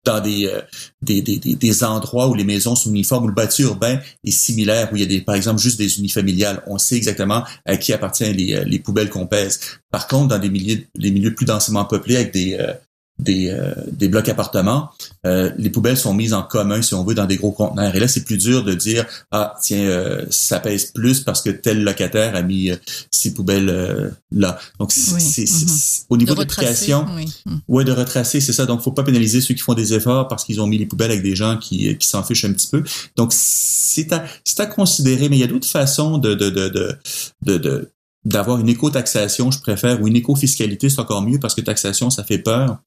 dans 0.04 0.22
euh, 0.24 0.60
des, 1.02 1.22
des, 1.22 1.36
des, 1.38 1.54
des, 1.54 1.84
endroits 1.84 2.28
où 2.28 2.34
les 2.34 2.44
maisons 2.44 2.74
sont 2.74 2.90
uniformes, 2.90 3.24
où 3.24 3.28
le 3.28 3.34
bâti 3.34 3.62
urbain 3.62 3.98
est 4.24 4.30
similaire, 4.30 4.90
où 4.92 4.96
il 4.96 5.02
y 5.02 5.04
a 5.04 5.08
des, 5.08 5.20
par 5.20 5.34
exemple 5.34 5.60
juste 5.60 5.78
des 5.78 5.98
unifamiliales. 5.98 6.62
On 6.66 6.78
sait 6.78 6.96
exactement 6.96 7.44
à 7.66 7.76
qui 7.76 7.92
appartiennent 7.92 8.36
les, 8.36 8.54
euh, 8.54 8.64
les 8.64 8.78
poubelles 8.78 9.10
qu'on 9.10 9.26
pèse. 9.26 9.60
Par 9.90 10.08
contre, 10.08 10.28
dans 10.28 10.38
des 10.38 10.50
milieux, 10.50 10.84
les 10.94 11.10
milieux 11.10 11.34
plus 11.34 11.46
densément 11.46 11.84
peuplés 11.84 12.16
avec 12.16 12.32
des, 12.32 12.54
euh, 12.54 12.72
des, 13.20 13.50
euh, 13.50 13.74
des 13.92 14.08
blocs 14.08 14.28
appartements, 14.28 14.90
euh, 15.26 15.50
les 15.58 15.70
poubelles 15.70 15.96
sont 15.96 16.14
mises 16.14 16.32
en 16.32 16.42
commun, 16.42 16.82
si 16.82 16.94
on 16.94 17.04
veut, 17.04 17.14
dans 17.14 17.26
des 17.26 17.36
gros 17.36 17.52
conteneurs. 17.52 17.94
Et 17.94 18.00
là, 18.00 18.08
c'est 18.08 18.24
plus 18.24 18.38
dur 18.38 18.64
de 18.64 18.74
dire 18.74 19.06
ah 19.30 19.54
tiens, 19.60 19.84
euh, 19.84 20.24
ça 20.30 20.60
pèse 20.60 20.86
plus 20.86 21.20
parce 21.20 21.42
que 21.42 21.50
tel 21.50 21.82
locataire 21.82 22.34
a 22.34 22.42
mis 22.42 22.70
ses 23.10 23.34
poubelles 23.34 24.12
là. 24.30 24.58
Donc 24.78 24.92
c'est 24.92 25.12
mm-hmm. 25.12 25.89
Au 26.10 26.16
niveau 26.16 26.34
de, 26.34 26.40
l'application, 26.40 27.06
oui. 27.14 27.32
Mm. 27.46 27.56
ouais, 27.68 27.84
de 27.84 27.92
retracer, 27.92 28.40
c'est 28.40 28.52
ça. 28.52 28.66
Donc 28.66 28.82
faut 28.82 28.92
pas 28.92 29.04
pénaliser 29.04 29.40
ceux 29.40 29.54
qui 29.54 29.62
font 29.62 29.74
des 29.74 29.94
efforts 29.94 30.28
parce 30.28 30.44
qu'ils 30.44 30.60
ont 30.60 30.66
mis 30.66 30.76
les 30.76 30.86
poubelles 30.86 31.12
avec 31.12 31.22
des 31.22 31.36
gens 31.36 31.56
qui, 31.56 31.96
qui 31.96 32.06
s'en 32.06 32.22
fichent 32.22 32.44
un 32.44 32.52
petit 32.52 32.68
peu. 32.68 32.82
Donc 33.16 33.32
c'est 33.32 34.12
à 34.12 34.24
c'est 34.44 34.60
à 34.60 34.66
considérer, 34.66 35.28
mais 35.28 35.36
il 35.36 35.40
y 35.40 35.44
a 35.44 35.46
d'autres 35.46 35.68
façons 35.68 36.18
de 36.18 36.34
de 36.34 36.50
de 36.50 36.68
de, 36.68 37.58
de 37.58 37.92
d'avoir 38.24 38.58
une 38.58 38.68
éco-taxation, 38.68 39.50
je 39.50 39.60
préfère, 39.60 40.02
ou 40.02 40.08
une 40.08 40.16
éco-fiscalité, 40.16 40.90
c'est 40.90 41.00
encore 41.00 41.22
mieux 41.22 41.38
parce 41.38 41.54
que 41.54 41.62
taxation, 41.62 42.10
ça 42.10 42.22
fait 42.22 42.38
peur. 42.38 42.78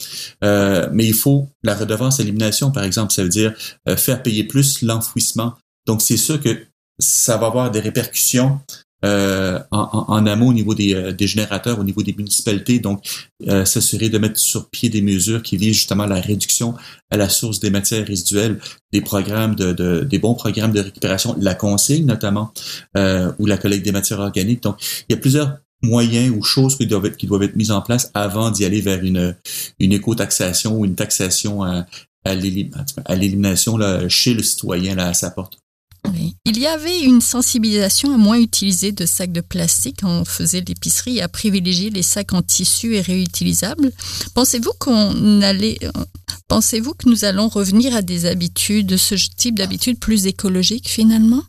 Euh, 0.44 0.88
mais 0.92 1.08
il 1.08 1.14
faut 1.14 1.50
la 1.64 1.74
redevance 1.74 2.20
élimination, 2.20 2.72
par 2.72 2.84
exemple, 2.84 3.14
ça 3.14 3.24
veut 3.24 3.30
dire 3.30 3.54
euh, 3.90 3.98
faire 3.98 4.22
payer 4.22 4.44
plus 4.44 4.84
l'enfouissement. 4.84 5.54
Donc, 5.88 6.02
c'est 6.02 6.18
sûr 6.18 6.40
que 6.40 6.66
ça 7.00 7.38
va 7.38 7.48
avoir 7.48 7.72
des 7.72 7.80
répercussions 7.80 8.60
euh, 9.04 9.60
en, 9.72 10.06
en, 10.08 10.26
amont 10.26 10.48
au 10.48 10.54
niveau 10.54 10.74
des, 10.74 10.94
euh, 10.94 11.12
des, 11.12 11.28
générateurs, 11.28 11.80
au 11.80 11.84
niveau 11.84 12.04
des 12.04 12.14
municipalités. 12.14 12.80
Donc, 12.80 13.04
euh, 13.48 13.66
s'assurer 13.66 14.10
de 14.10 14.18
mettre 14.18 14.40
sur 14.40 14.70
pied 14.70 14.90
des 14.90 15.02
mesures 15.02 15.42
qui 15.42 15.58
visent 15.58 15.76
justement 15.76 16.06
la 16.06 16.22
réduction 16.22 16.76
à 17.10 17.18
la 17.18 17.30
source 17.30 17.60
des 17.60 17.70
matières 17.70 18.06
résiduelles, 18.06 18.60
des 18.92 19.02
programmes 19.02 19.56
de, 19.56 19.74
de 19.74 20.02
des 20.02 20.20
bons 20.20 20.36
programmes 20.36 20.72
de 20.72 20.80
récupération, 20.82 21.36
la 21.40 21.56
consigne 21.56 22.06
notamment, 22.06 22.54
euh, 22.98 23.32
ou 23.40 23.46
la 23.46 23.58
collecte 23.58 23.86
des 23.86 23.92
matières 23.92 24.20
organiques. 24.20 24.64
Donc, 24.64 24.78
il 25.10 25.14
y 25.14 25.16
a 25.16 25.20
plusieurs 25.20 25.58
moyens 25.82 26.34
ou 26.36 26.42
choses 26.42 26.78
qui 26.78 26.88
doivent 26.88 27.06
être, 27.06 27.18
qui 27.18 27.28
doivent 27.28 27.44
être 27.44 27.58
mises 27.58 27.72
en 27.72 27.82
place 27.82 28.10
avant 28.14 28.52
d'y 28.52 28.64
aller 28.64 28.80
vers 28.80 29.04
une, 29.04 29.36
une 29.80 29.92
éco-taxation 29.92 30.80
ou 30.80 30.86
une 30.86 30.96
taxation 30.96 31.62
à, 31.64 31.86
à 32.24 32.36
l'élimination 32.36 33.78
chez 34.08 34.34
le 34.34 34.44
citoyen 34.44 34.96
là, 34.96 35.08
à 35.10 35.14
sa 35.14 35.30
porte. 35.30 35.58
Il 36.46 36.60
y 36.60 36.68
avait 36.68 37.00
une 37.00 37.22
sensibilisation 37.22 38.14
à 38.14 38.18
moins 38.18 38.38
utiliser 38.38 38.92
de 38.92 39.06
sacs 39.06 39.32
de 39.32 39.40
plastique 39.40 40.02
on 40.04 40.26
faisait 40.26 40.62
l'épicerie 40.68 41.22
à 41.22 41.30
privilégier 41.30 41.90
les 41.90 42.04
sacs 42.04 42.34
en 42.34 42.42
tissu 42.42 42.96
et 42.96 43.02
réutilisables. 43.02 43.92
Pensez-vous 44.36 44.74
qu'on 44.78 45.42
allait, 45.42 45.80
pensez-vous 46.50 46.96
que 46.96 47.08
nous 47.08 47.24
allons 47.24 47.48
revenir 47.48 47.96
à 47.96 48.02
des 48.02 48.26
habitudes, 48.26 48.98
ce 48.98 49.16
type 49.16 49.58
d'habitudes 49.58 50.00
plus 50.00 50.28
écologiques 50.28 50.90
finalement? 50.90 51.44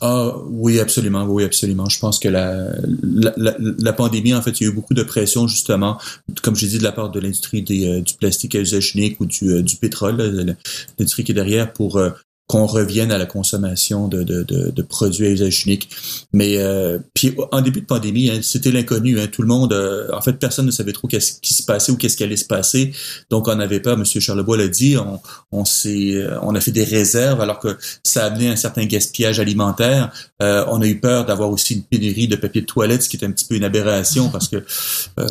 Ah 0.00 0.36
oui, 0.50 0.78
absolument, 0.78 1.24
oui, 1.24 1.44
absolument. 1.44 1.88
Je 1.88 1.98
pense 1.98 2.18
que 2.18 2.28
la, 2.28 3.92
pandémie, 3.92 4.34
en 4.34 4.42
fait, 4.42 4.60
il 4.60 4.64
y 4.64 4.66
a 4.66 4.70
eu 4.70 4.74
beaucoup 4.74 4.94
de 4.94 5.02
pression 5.02 5.48
justement, 5.48 5.98
comme 6.42 6.54
j'ai 6.54 6.68
dit, 6.68 6.78
de 6.78 6.84
la 6.84 6.92
part 6.92 7.10
de 7.10 7.18
l'industrie 7.18 7.64
euh, 7.70 8.00
du 8.02 8.14
plastique 8.14 8.54
à 8.54 8.60
usage 8.60 8.94
unique 8.94 9.18
ou 9.20 9.26
du, 9.26 9.50
euh, 9.50 9.64
pétrole, 9.80 10.56
l'industrie 10.98 11.24
qui 11.24 11.32
est 11.32 11.34
derrière 11.34 11.72
pour 11.72 11.96
euh, 11.96 12.10
qu'on 12.50 12.66
revienne 12.66 13.12
à 13.12 13.18
la 13.18 13.26
consommation 13.26 14.08
de, 14.08 14.24
de, 14.24 14.42
de, 14.42 14.70
de, 14.70 14.82
produits 14.82 15.28
à 15.28 15.30
usage 15.30 15.66
unique. 15.66 15.88
Mais 16.32 16.56
euh, 16.58 16.98
puis 17.14 17.36
en 17.52 17.60
début 17.60 17.80
de 17.80 17.86
pandémie, 17.86 18.28
hein, 18.28 18.40
c'était 18.42 18.72
l'inconnu. 18.72 19.20
Hein, 19.20 19.28
tout 19.30 19.42
le 19.42 19.48
monde, 19.48 19.72
euh, 19.72 20.08
en 20.12 20.20
fait, 20.20 20.32
personne 20.32 20.66
ne 20.66 20.72
savait 20.72 20.92
trop 20.92 21.06
qu'est-ce 21.06 21.40
qui 21.40 21.54
se 21.54 21.62
passait 21.62 21.92
ou 21.92 21.96
qu'est-ce 21.96 22.16
qui 22.16 22.24
allait 22.24 22.36
se 22.36 22.44
passer. 22.44 22.92
Donc 23.30 23.46
on 23.46 23.54
n'avait 23.54 23.78
pas. 23.78 23.94
Monsieur 23.94 24.18
Charlebois 24.18 24.56
l'a 24.56 24.66
dit. 24.66 24.96
On, 24.96 25.20
on 25.52 25.64
s'est, 25.64 26.14
euh, 26.16 26.40
on 26.42 26.56
a 26.56 26.60
fait 26.60 26.72
des 26.72 26.82
réserves 26.82 27.40
alors 27.40 27.60
que 27.60 27.78
ça 28.02 28.24
a 28.24 28.26
amené 28.26 28.48
un 28.48 28.56
certain 28.56 28.84
gaspillage 28.84 29.38
alimentaire. 29.38 30.12
Euh, 30.42 30.64
on 30.70 30.82
a 30.82 30.88
eu 30.88 30.98
peur 30.98 31.26
d'avoir 31.26 31.50
aussi 31.50 31.74
une 31.74 31.84
pénurie 31.84 32.26
de 32.26 32.34
papier 32.34 32.62
de 32.62 32.66
toilette, 32.66 33.04
ce 33.04 33.08
qui 33.08 33.16
est 33.16 33.24
un 33.24 33.30
petit 33.30 33.44
peu 33.44 33.54
une 33.54 33.64
aberration 33.64 34.28
parce 34.28 34.48
que. 34.48 34.64
Euh, 35.20 35.26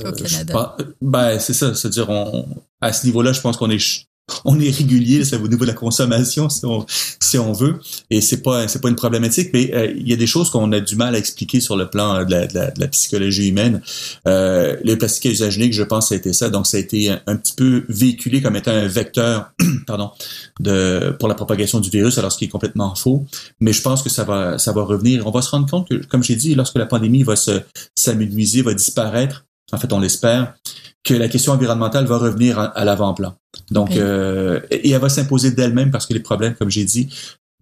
ben 1.02 1.38
c'est 1.38 1.54
ça. 1.54 1.76
C'est-à-dire 1.76 2.10
on 2.10 2.46
à 2.82 2.94
ce 2.94 3.06
niveau-là, 3.06 3.34
je 3.34 3.42
pense 3.42 3.58
qu'on 3.58 3.70
est 3.70 4.08
on 4.46 4.60
est 4.60 4.70
régulier 4.70 5.24
c'est 5.26 5.38
au 5.38 5.48
niveau 5.48 5.64
de 5.64 5.70
la 5.70 5.74
consommation 5.74 6.50
si 6.50 6.66
on, 6.66 6.86
si 7.20 7.38
on 7.38 7.54
veut 7.54 7.80
et 8.10 8.22
c'est 8.22 8.42
pas 8.42 8.68
c'est 8.68 8.82
pas 8.82 8.90
une 8.90 8.96
problématique 8.96 9.50
mais 9.54 9.74
euh, 9.74 9.94
il 9.96 10.08
y 10.08 10.14
a 10.14 10.16
des 10.16 10.28
choses 10.28 10.50
qu'on 10.50 10.72
a 10.72 10.80
du 10.80 10.96
mal 10.96 11.16
à 11.16 11.18
expliquer 11.18 11.60
sur 11.60 11.78
le 11.78 11.90
plan 11.90 12.16
euh, 12.16 12.24
de 12.26 12.32
la, 12.32 12.48
de 12.48 12.80
la, 12.80 12.88
psychologie 12.88 13.50
humaine. 13.50 13.82
Euh, 14.28 14.76
le 14.84 14.96
plastique 14.96 15.28
à 15.28 15.30
usage 15.30 15.58
unique 15.58 15.74
je 15.74 15.84
pense 15.84 16.10
ça 16.10 16.16
a 16.16 16.18
été 16.18 16.34
ça 16.34 16.50
donc 16.50 16.68
ça 16.68 16.78
a 16.78 16.80
été 16.80 17.10
un, 17.10 17.36
petit 17.36 17.54
peu 17.54 17.84
véhiculé 17.90 18.42
comme 18.42 18.56
étant 18.56 18.72
un 18.72 18.88
vecteur 18.88 19.52
pardon 19.88 20.12
de 20.60 21.16
pour 21.20 21.30
la 21.30 21.36
propagation 21.36 21.80
du 21.80 21.90
virus 21.90 22.18
alors 22.18 22.32
ce 22.32 22.38
qui 22.38 22.46
est 22.46 22.50
complètement 22.50 22.96
faux 22.96 23.26
mais 23.60 23.74
je 23.74 23.82
pense 23.82 24.02
que 24.02 24.10
ça 24.10 24.24
va 24.24 24.58
ça 24.58 24.72
va 24.72 24.84
revenir. 24.84 25.26
On 25.28 25.32
va 25.32 25.42
se 25.42 25.50
rendre 25.50 25.70
compte 25.70 25.90
que 25.90 25.96
comme 26.06 26.24
j'ai 26.24 26.36
dit 26.36 26.56
lorsque 26.56 26.78
la 26.78 26.86
pandémie 26.86 27.24
va 27.24 27.36
se 27.36 27.62
s'amenuiser 27.96 28.62
va 28.62 28.74
disparaître 28.74 29.46
en 29.72 29.78
fait 29.78 29.92
on 29.94 30.00
l'espère 30.00 30.56
que 31.04 31.14
la 31.14 31.28
question 31.28 31.54
environnementale 31.54 32.06
va 32.06 32.18
revenir 32.18 32.60
à, 32.60 32.86
l'avant-plan. 32.86 33.36
Donc, 33.72 33.96
euh, 33.96 34.60
et 34.70 34.92
elle 34.92 35.02
va 35.02 35.10
s'imposer 35.10 35.52
d'elle-même 35.52 35.92
parce 35.92 36.06
que 36.06 36.14
les 36.14 36.20
problèmes, 36.20 36.56
comme 36.56 36.70
j'ai 36.70 36.84
dit, 36.84 37.10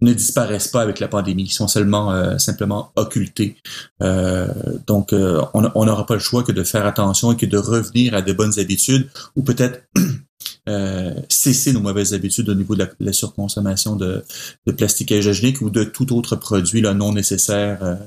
ne 0.00 0.12
disparaissent 0.12 0.68
pas 0.68 0.82
avec 0.82 1.00
la 1.00 1.08
pandémie, 1.08 1.44
ils 1.44 1.52
sont 1.52 1.66
seulement 1.66 2.12
euh, 2.12 2.38
simplement 2.38 2.92
occultés. 2.96 3.56
Euh, 4.02 4.48
donc, 4.86 5.12
on 5.12 5.84
n'aura 5.84 6.06
pas 6.06 6.14
le 6.14 6.20
choix 6.20 6.42
que 6.42 6.52
de 6.52 6.62
faire 6.62 6.86
attention 6.86 7.32
et 7.32 7.36
que 7.36 7.46
de 7.46 7.58
revenir 7.58 8.14
à 8.14 8.22
de 8.22 8.32
bonnes 8.32 8.58
habitudes 8.58 9.08
ou 9.36 9.42
peut-être 9.42 9.82
cesser 11.28 11.72
nos 11.72 11.80
mauvaises 11.80 12.14
habitudes 12.14 12.48
au 12.48 12.54
niveau 12.54 12.76
de 12.76 12.86
la, 13.00 13.12
surconsommation 13.12 13.96
de, 13.96 14.24
de, 14.66 14.72
plastique 14.72 15.10
hygiénique 15.10 15.62
ou 15.62 15.70
de 15.70 15.84
tout 15.84 16.14
autre 16.14 16.36
produit 16.36 16.80
là, 16.80 16.94
non 16.94 17.12
nécessaire 17.12 17.98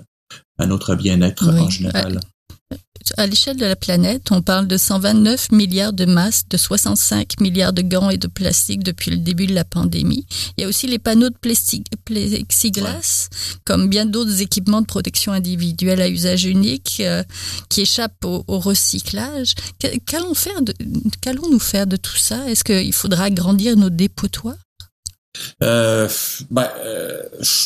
à 0.59 0.65
notre 0.65 0.95
bien-être 0.95 1.49
en 1.49 1.69
général 1.69 2.19
à 3.17 3.27
l'échelle 3.27 3.57
de 3.57 3.65
la 3.65 3.75
planète, 3.75 4.31
on 4.31 4.41
parle 4.41 4.67
de 4.67 4.77
129 4.77 5.51
milliards 5.51 5.93
de 5.93 6.05
masques, 6.05 6.47
de 6.49 6.57
65 6.57 7.39
milliards 7.39 7.73
de 7.73 7.81
gants 7.81 8.09
et 8.09 8.17
de 8.17 8.27
plastique 8.27 8.83
depuis 8.83 9.11
le 9.11 9.17
début 9.17 9.47
de 9.47 9.53
la 9.53 9.65
pandémie. 9.65 10.25
Il 10.57 10.61
y 10.61 10.65
a 10.65 10.67
aussi 10.67 10.87
les 10.87 10.99
panneaux 10.99 11.29
de 11.29 11.37
plexiglas, 12.05 13.29
comme 13.65 13.89
bien 13.89 14.05
d'autres 14.05 14.41
équipements 14.41 14.81
de 14.81 14.85
protection 14.85 15.31
individuelle 15.31 16.01
à 16.01 16.09
usage 16.09 16.45
unique 16.45 17.01
euh, 17.01 17.23
qui 17.69 17.81
échappent 17.81 18.23
au, 18.25 18.43
recyclage. 18.47 19.55
Qu'allons-nous 20.05 21.59
faire 21.59 21.87
de 21.87 21.97
tout 21.97 22.17
ça? 22.17 22.49
Est-ce 22.49 22.63
qu'il 22.63 22.93
faudra 22.93 23.25
agrandir 23.25 23.75
nos 23.75 23.89
dépotoirs? 23.89 24.57
Euh, 25.63 26.09
ben, 26.49 26.67
euh, 26.83 27.21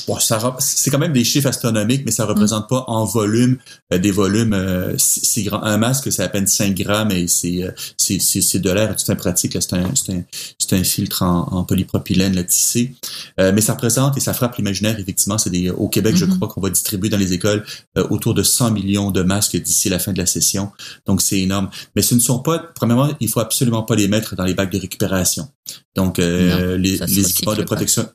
bon, 0.07 0.19
ça, 0.19 0.55
c'est 0.59 0.91
quand 0.91 0.99
même 0.99 1.13
des 1.13 1.23
chiffres 1.23 1.47
astronomiques, 1.47 2.03
mais 2.05 2.11
ça 2.11 2.25
représente 2.25 2.69
pas 2.69 2.83
en 2.87 3.05
volume 3.05 3.57
euh, 3.93 3.97
des 3.97 4.11
volumes 4.11 4.53
euh, 4.53 4.93
si, 4.97 5.43
grand. 5.43 5.63
Un 5.63 5.77
masque, 5.77 6.11
c'est 6.11 6.23
à 6.23 6.29
peine 6.29 6.47
5 6.47 6.75
grammes 6.75 7.11
et 7.11 7.27
c'est 7.27 7.73
c'est, 7.97 8.19
c'est, 8.19 8.59
de 8.59 8.69
l'air 8.69 8.95
tout 8.95 9.11
un 9.11 9.15
pratique. 9.15 9.57
C'est 9.59 9.73
un, 9.73 9.89
c'est 9.95 10.75
un, 10.75 10.79
un 10.79 10.83
filtre 10.83 11.23
en, 11.23 11.47
en 11.51 11.63
polypropylène 11.63 12.35
là, 12.35 12.43
tissé. 12.43 12.93
mais 13.37 13.61
ça 13.61 13.73
représente 13.73 14.17
et 14.17 14.19
ça 14.19 14.33
frappe 14.33 14.57
l'imaginaire, 14.57 14.99
effectivement. 14.99 15.37
C'est 15.37 15.49
des, 15.49 15.69
au 15.69 15.87
Québec, 15.87 16.15
je 16.15 16.25
mm-hmm. 16.25 16.35
crois 16.35 16.47
qu'on 16.47 16.61
va 16.61 16.69
distribuer 16.69 17.09
dans 17.09 17.17
les 17.17 17.33
écoles 17.33 17.63
autour 18.09 18.33
de 18.33 18.43
100 18.43 18.71
millions 18.71 19.11
de 19.11 19.21
masques 19.23 19.57
d'ici 19.57 19.89
la 19.89 19.99
fin 19.99 20.13
de 20.13 20.17
la 20.17 20.25
session. 20.25 20.71
Donc, 21.05 21.21
c'est 21.21 21.39
énorme. 21.39 21.69
Mais 21.95 22.01
ce 22.01 22.15
ne 22.15 22.19
sont 22.19 22.39
pas, 22.39 22.59
premièrement, 22.59 23.09
il 23.19 23.29
faut 23.29 23.39
absolument 23.39 23.83
pas 23.83 23.95
les 23.95 24.07
mettre 24.07 24.35
dans 24.35 24.43
les 24.43 24.53
bacs 24.53 24.71
de 24.71 24.79
récupération. 24.79 25.49
Donc, 25.95 26.17
les, 26.17 26.77
les 26.77 27.19
équipements 27.19 27.55
de 27.55 27.63
protection. 27.63 28.07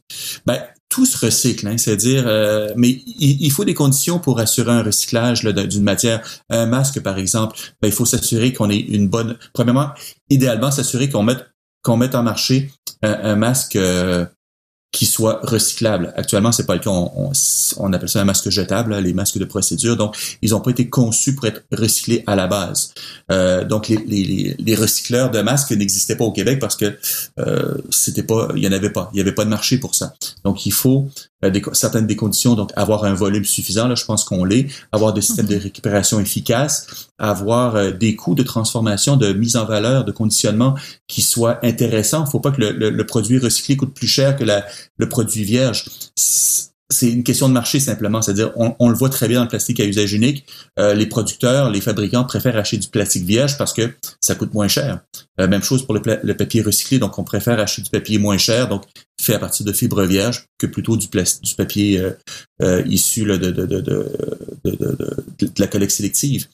Ben, 0.47 0.63
tout 0.91 1.07
se 1.07 1.25
recycle, 1.25 1.67
hein, 1.69 1.79
c'est-à-dire, 1.79 2.25
euh, 2.27 2.73
mais 2.77 2.91
il, 3.07 3.51
faut 3.53 3.65
des 3.65 3.75
conditions 3.75 4.19
pour 4.19 4.41
assurer 4.41 4.73
un 4.73 4.83
recyclage 4.83 5.45
d'une 5.45 5.85
matière. 5.85 6.21
Un 6.51 6.67
masque, 6.67 7.01
par 7.01 7.17
exemple, 7.17 7.57
ben, 7.81 7.89
il 7.89 7.95
faut 7.95 8.05
s'assurer 8.05 8.53
qu'on 8.53 8.69
ait 8.69 8.79
une 8.79 9.09
bonne. 9.09 9.39
Premièrement, 9.55 9.91
idéalement, 10.29 10.71
s'assurer 10.71 11.09
qu'on 11.09 11.23
mette 11.23 11.47
qu'on 11.83 11.97
mette 11.97 12.15
en 12.15 12.23
marché 12.23 12.71
un, 13.01 13.37
masque 13.37 13.77
euh, 13.77 14.27
qui 14.92 15.07
soit 15.07 15.40
recyclable. 15.42 16.12
Actuellement, 16.16 16.50
c'est 16.50 16.66
pas 16.66 16.74
le 16.74 16.81
cas. 16.81 16.90
On, 16.90 17.33
on, 17.76 17.92
appelle 17.92 18.09
ça 18.09 18.20
un 18.20 18.24
masque 18.24 18.50
jetable, 18.50 18.96
les 18.96 19.12
masques 19.12 19.38
de 19.38 19.44
procédure. 19.44 19.96
Donc, 19.96 20.16
ils 20.42 20.50
n'ont 20.50 20.61
pas 20.61 20.70
été 20.70 20.88
conçus 20.88 21.35
pour 21.35 21.46
être 21.46 21.62
recyclés 21.70 22.24
à 22.26 22.35
la 22.35 22.48
base. 22.48 22.92
Euh, 23.31 23.64
donc, 23.64 23.88
les, 23.88 23.98
les, 23.98 24.57
les, 24.59 24.74
recycleurs 24.74 25.31
de 25.31 25.40
masques 25.42 25.70
n'existaient 25.70 26.16
pas 26.16 26.24
au 26.24 26.33
Québec 26.33 26.59
parce 26.59 26.74
que 26.74 26.98
euh, 27.38 27.74
c'était 27.90 28.24
pas, 28.24 28.48
il 28.57 28.64
y 28.64 28.68
en 28.68 28.72
avait 28.72 28.90
pas, 28.90 29.11
il 29.12 29.18
y 29.18 29.20
avait 29.20 29.35
pas 29.35 29.44
de 29.44 29.50
marché 29.50 29.79
pour 29.79 29.94
ça. 29.94 30.14
Donc, 30.44 30.66
il 30.66 30.72
faut 30.72 31.09
des, 31.48 31.62
certaines 31.72 32.07
des 32.07 32.16
conditions, 32.16 32.55
donc 32.55 32.70
avoir 32.76 33.05
un 33.05 33.14
volume 33.14 33.44
suffisant, 33.44 33.88
là, 33.88 33.94
je 33.94 34.05
pense 34.05 34.24
qu'on 34.24 34.44
l'est, 34.44 34.68
avoir 34.92 35.14
des 35.14 35.22
systèmes 35.22 35.46
de 35.46 35.57
mhm. 35.57 35.62
récupération 35.62 36.20
efficaces, 36.20 37.09
avoir 37.18 37.76
euh, 37.76 37.90
des 37.92 38.14
coûts 38.14 38.35
de 38.35 38.42
transformation, 38.42 39.16
de 39.16 39.33
mise 39.33 39.57
en 39.57 39.64
valeur, 39.64 40.05
de 40.05 40.12
conditionnement 40.12 40.74
qui 41.07 41.22
soient 41.22 41.59
intéressants. 41.64 42.24
Il 42.26 42.31
faut 42.31 42.40
pas 42.40 42.50
que 42.50 42.61
le, 42.61 42.90
le, 42.90 43.07
produit 43.07 43.38
recyclé 43.38 43.79
coûte 43.79 43.94
plus 43.94 44.07
cher 44.07 44.37
que 44.37 44.44
la, 44.44 44.66
le 44.98 45.09
produit 45.09 45.44
vierge. 45.44 45.87
C'est 46.90 47.09
une 47.09 47.22
question 47.22 47.48
de 47.48 47.55
marché 47.55 47.79
simplement, 47.79 48.20
c'est-à-dire 48.20 48.53
on, 48.57 48.74
on, 48.81 48.88
le 48.88 48.96
voit 48.96 49.09
très 49.09 49.29
bien 49.29 49.38
dans 49.38 49.44
le 49.44 49.48
plastique 49.48 49.79
à 49.81 49.85
usage 49.85 50.12
unique. 50.12 50.44
Euh, 50.79 50.92
les 50.92 51.07
producteurs, 51.07 51.70
les 51.70 51.81
fabricants 51.81 52.24
préfèrent 52.24 52.57
acheter 52.57 52.79
du 52.79 52.88
plastique 52.88 53.24
vierge 53.24 53.57
parce 53.57 53.72
que 53.72 53.92
ça 54.20 54.35
coûte 54.35 54.53
moins 54.53 54.68
cher. 54.68 55.00
Euh, 55.40 55.46
même 55.46 55.62
chose 55.62 55.85
pour 55.87 55.94
le, 55.94 56.03
le, 56.22 56.37
papier 56.37 56.62
recyclé, 56.62 56.98
donc 56.98 57.18
on 57.18 57.24
préfère 57.24 57.61
acheter 57.61 57.83
du 57.83 57.90
papier 57.90 58.18
moins 58.18 58.38
cher, 58.38 58.68
donc 58.68 58.85
fait 59.20 59.35
à 59.35 59.38
partir 59.38 59.64
de 59.64 59.72
fibres 59.72 60.05
vierges, 60.05 60.46
que 60.59 60.66
plutôt 60.66 60.96
du, 60.96 61.07
du 61.07 61.55
papier 61.55 62.03
euh, 62.62 62.83
issu 62.87 63.24
là, 63.24 63.37
de, 63.37 63.50
de, 63.50 63.66
de, 63.66 63.81
de, 64.64 65.50
la 65.59 65.66
collecte 65.66 65.92
sélective. 65.92 66.48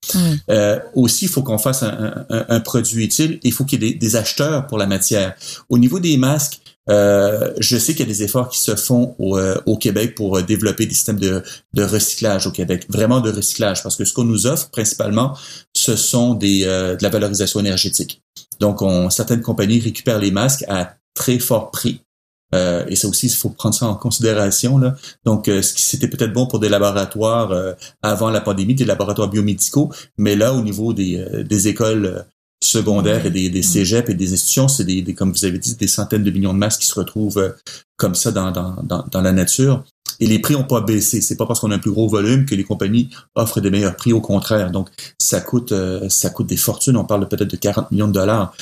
Euh, 0.50 0.78
aussi, 0.94 1.26
il 1.26 1.28
faut 1.28 1.42
qu'on 1.42 1.58
fasse 1.58 1.82
un, 1.82 2.26
un, 2.28 2.46
un, 2.48 2.60
produit 2.60 3.04
utile. 3.04 3.38
Il 3.42 3.52
faut 3.52 3.64
qu'il 3.64 3.82
y 3.82 3.86
ait 3.86 3.92
des, 3.92 3.98
des 3.98 4.16
acheteurs 4.16 4.66
pour 4.66 4.78
la 4.78 4.86
matière. 4.86 5.34
Au 5.68 5.78
niveau 5.78 6.00
des 6.00 6.16
masques, 6.16 6.60
euh, 6.88 7.52
je 7.58 7.76
sais 7.76 7.94
qu'il 7.94 8.06
y 8.06 8.08
a 8.08 8.12
des 8.12 8.22
efforts 8.22 8.48
qui 8.48 8.60
se 8.60 8.76
font 8.76 9.16
au, 9.18 9.36
euh, 9.36 9.60
au 9.66 9.76
Québec 9.76 10.14
pour 10.14 10.36
euh, 10.36 10.42
développer 10.42 10.86
des 10.86 10.94
systèmes 10.94 11.18
de, 11.18 11.42
de, 11.74 11.82
recyclage 11.82 12.46
au 12.46 12.52
Québec, 12.52 12.86
vraiment 12.88 13.20
de 13.20 13.30
recyclage, 13.30 13.82
parce 13.82 13.96
que 13.96 14.04
ce 14.04 14.12
qu'on 14.14 14.24
nous 14.24 14.46
offre 14.46 14.70
principalement, 14.70 15.36
ce 15.74 15.96
sont 15.96 16.34
des, 16.34 16.64
de 16.64 17.02
la 17.02 17.08
valorisation 17.08 17.60
énergétique. 17.60 18.22
Donc, 18.60 18.82
on, 18.82 19.10
certaines 19.10 19.42
compagnies 19.42 19.80
récupèrent 19.80 20.20
les 20.20 20.30
masques 20.30 20.64
à 20.68 20.96
très 21.14 21.38
fort 21.38 21.70
prix. 21.70 22.00
et 22.52 22.96
ça 22.96 23.08
aussi, 23.08 23.26
il 23.26 23.34
faut 23.34 23.50
prendre 23.50 23.74
ça 23.74 23.86
en 23.86 23.94
considération. 23.94 24.78
Là. 24.78 24.94
Donc, 25.24 25.46
ce 25.46 25.74
qui 25.74 25.82
c'était 25.82 26.08
peut-être 26.08 26.32
bon 26.32 26.46
pour 26.46 26.58
des 26.58 26.68
laboratoires 26.68 27.52
avant 28.02 28.30
la 28.30 28.40
pandémie, 28.40 28.74
des 28.74 28.84
laboratoires 28.84 29.28
biomédicaux, 29.28 29.90
mais 30.16 30.36
là, 30.36 30.54
au 30.54 30.62
niveau 30.62 30.92
des, 30.92 31.24
des 31.44 31.68
écoles 31.68 32.24
secondaires 32.62 33.26
et 33.26 33.30
des, 33.30 33.50
des 33.50 33.62
cégeps 33.62 34.08
et 34.08 34.14
des 34.14 34.32
institutions, 34.32 34.68
c'est 34.68 34.84
des, 34.84 35.14
comme 35.14 35.32
vous 35.32 35.44
avez 35.44 35.58
dit, 35.58 35.74
des 35.76 35.86
centaines 35.86 36.24
de 36.24 36.30
millions 36.30 36.54
de 36.54 36.58
masques 36.58 36.80
qui 36.80 36.86
se 36.86 36.94
retrouvent 36.94 37.38
euh, 37.38 37.50
comme 37.96 38.14
ça 38.14 38.30
dans, 38.32 38.50
dans, 38.50 38.82
dans, 38.82 39.20
la 39.20 39.32
nature. 39.32 39.84
Et 40.20 40.26
les 40.26 40.38
prix 40.38 40.54
n'ont 40.54 40.64
pas 40.64 40.80
baissé. 40.80 41.20
C'est 41.20 41.36
pas 41.36 41.46
parce 41.46 41.60
qu'on 41.60 41.70
a 41.70 41.74
un 41.74 41.78
plus 41.78 41.90
gros 41.90 42.08
volume 42.08 42.46
que 42.46 42.54
les 42.54 42.64
compagnies 42.64 43.10
offrent 43.34 43.60
des 43.60 43.70
meilleurs 43.70 43.96
prix. 43.96 44.12
Au 44.12 44.20
contraire. 44.20 44.70
Donc, 44.70 44.88
ça 45.20 45.40
coûte, 45.40 45.72
euh, 45.72 46.08
ça 46.08 46.30
coûte 46.30 46.46
des 46.46 46.56
fortunes. 46.56 46.96
On 46.96 47.04
parle 47.04 47.28
peut-être 47.28 47.50
de 47.50 47.56
40 47.56 47.90
millions 47.90 48.08
de 48.08 48.12
dollars 48.12 48.54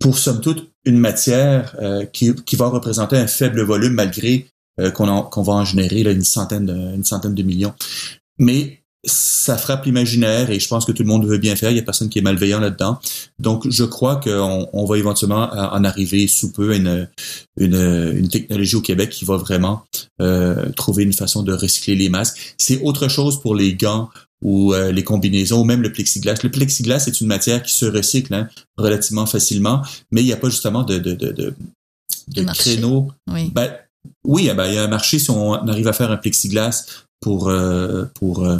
pour 0.00 0.18
somme 0.18 0.40
toute 0.40 0.70
une 0.84 0.98
matière 0.98 1.74
euh, 1.80 2.04
qui, 2.04 2.34
qui 2.34 2.56
va 2.56 2.66
représenter 2.66 3.16
un 3.16 3.26
faible 3.26 3.62
volume 3.62 3.94
malgré 3.94 4.46
qu'on 4.92 5.22
qu'on 5.22 5.42
va 5.42 5.52
en 5.52 5.64
générer 5.64 6.02
là, 6.02 6.10
une 6.10 6.24
centaine 6.24 6.66
de, 6.66 6.74
une 6.74 7.04
centaine 7.04 7.34
de 7.34 7.42
millions. 7.44 7.74
Mais 8.38 8.83
ça 9.04 9.58
frappe 9.58 9.84
l'imaginaire 9.84 10.50
et 10.50 10.58
je 10.58 10.68
pense 10.68 10.84
que 10.84 10.92
tout 10.92 11.02
le 11.02 11.08
monde 11.08 11.26
veut 11.26 11.38
bien 11.38 11.56
faire. 11.56 11.70
Il 11.70 11.76
y 11.76 11.80
a 11.80 11.82
personne 11.82 12.08
qui 12.08 12.18
est 12.18 12.22
malveillant 12.22 12.60
là-dedans. 12.60 12.98
Donc, 13.38 13.68
je 13.68 13.84
crois 13.84 14.16
qu'on 14.16 14.68
on 14.72 14.84
va 14.84 14.98
éventuellement 14.98 15.50
en 15.52 15.84
arriver 15.84 16.26
sous 16.26 16.52
peu 16.52 16.72
à 16.72 16.76
une, 16.76 17.08
une, 17.58 18.12
une 18.16 18.28
technologie 18.28 18.76
au 18.76 18.80
Québec 18.80 19.10
qui 19.10 19.24
va 19.24 19.36
vraiment 19.36 19.84
euh, 20.20 20.70
trouver 20.72 21.02
une 21.04 21.12
façon 21.12 21.42
de 21.42 21.52
recycler 21.52 21.94
les 21.94 22.08
masques. 22.08 22.54
C'est 22.58 22.80
autre 22.82 23.08
chose 23.08 23.40
pour 23.40 23.54
les 23.54 23.74
gants 23.74 24.08
ou 24.42 24.74
euh, 24.74 24.92
les 24.92 25.04
combinaisons 25.04 25.60
ou 25.60 25.64
même 25.64 25.82
le 25.82 25.92
plexiglas. 25.92 26.40
Le 26.42 26.50
plexiglas 26.50 27.04
est 27.06 27.20
une 27.20 27.26
matière 27.26 27.62
qui 27.62 27.72
se 27.72 27.86
recycle 27.86 28.34
hein, 28.34 28.48
relativement 28.76 29.26
facilement, 29.26 29.82
mais 30.10 30.22
il 30.22 30.26
n'y 30.26 30.32
a 30.32 30.36
pas 30.36 30.50
justement 30.50 30.82
de, 30.82 30.98
de, 30.98 31.14
de, 31.14 31.32
de, 31.32 31.54
de 32.28 32.42
créneaux. 32.52 33.10
Oui. 33.30 33.50
Ben, 33.54 33.72
oui, 34.22 34.50
ben, 34.54 34.66
il 34.66 34.74
y 34.74 34.78
a 34.78 34.84
un 34.84 34.88
marché 34.88 35.18
si 35.18 35.30
on 35.30 35.54
arrive 35.54 35.88
à 35.88 35.94
faire 35.94 36.10
un 36.10 36.18
plexiglas 36.18 36.84
pour 37.24 37.48
euh, 37.48 38.04
pour 38.14 38.44
euh, 38.44 38.58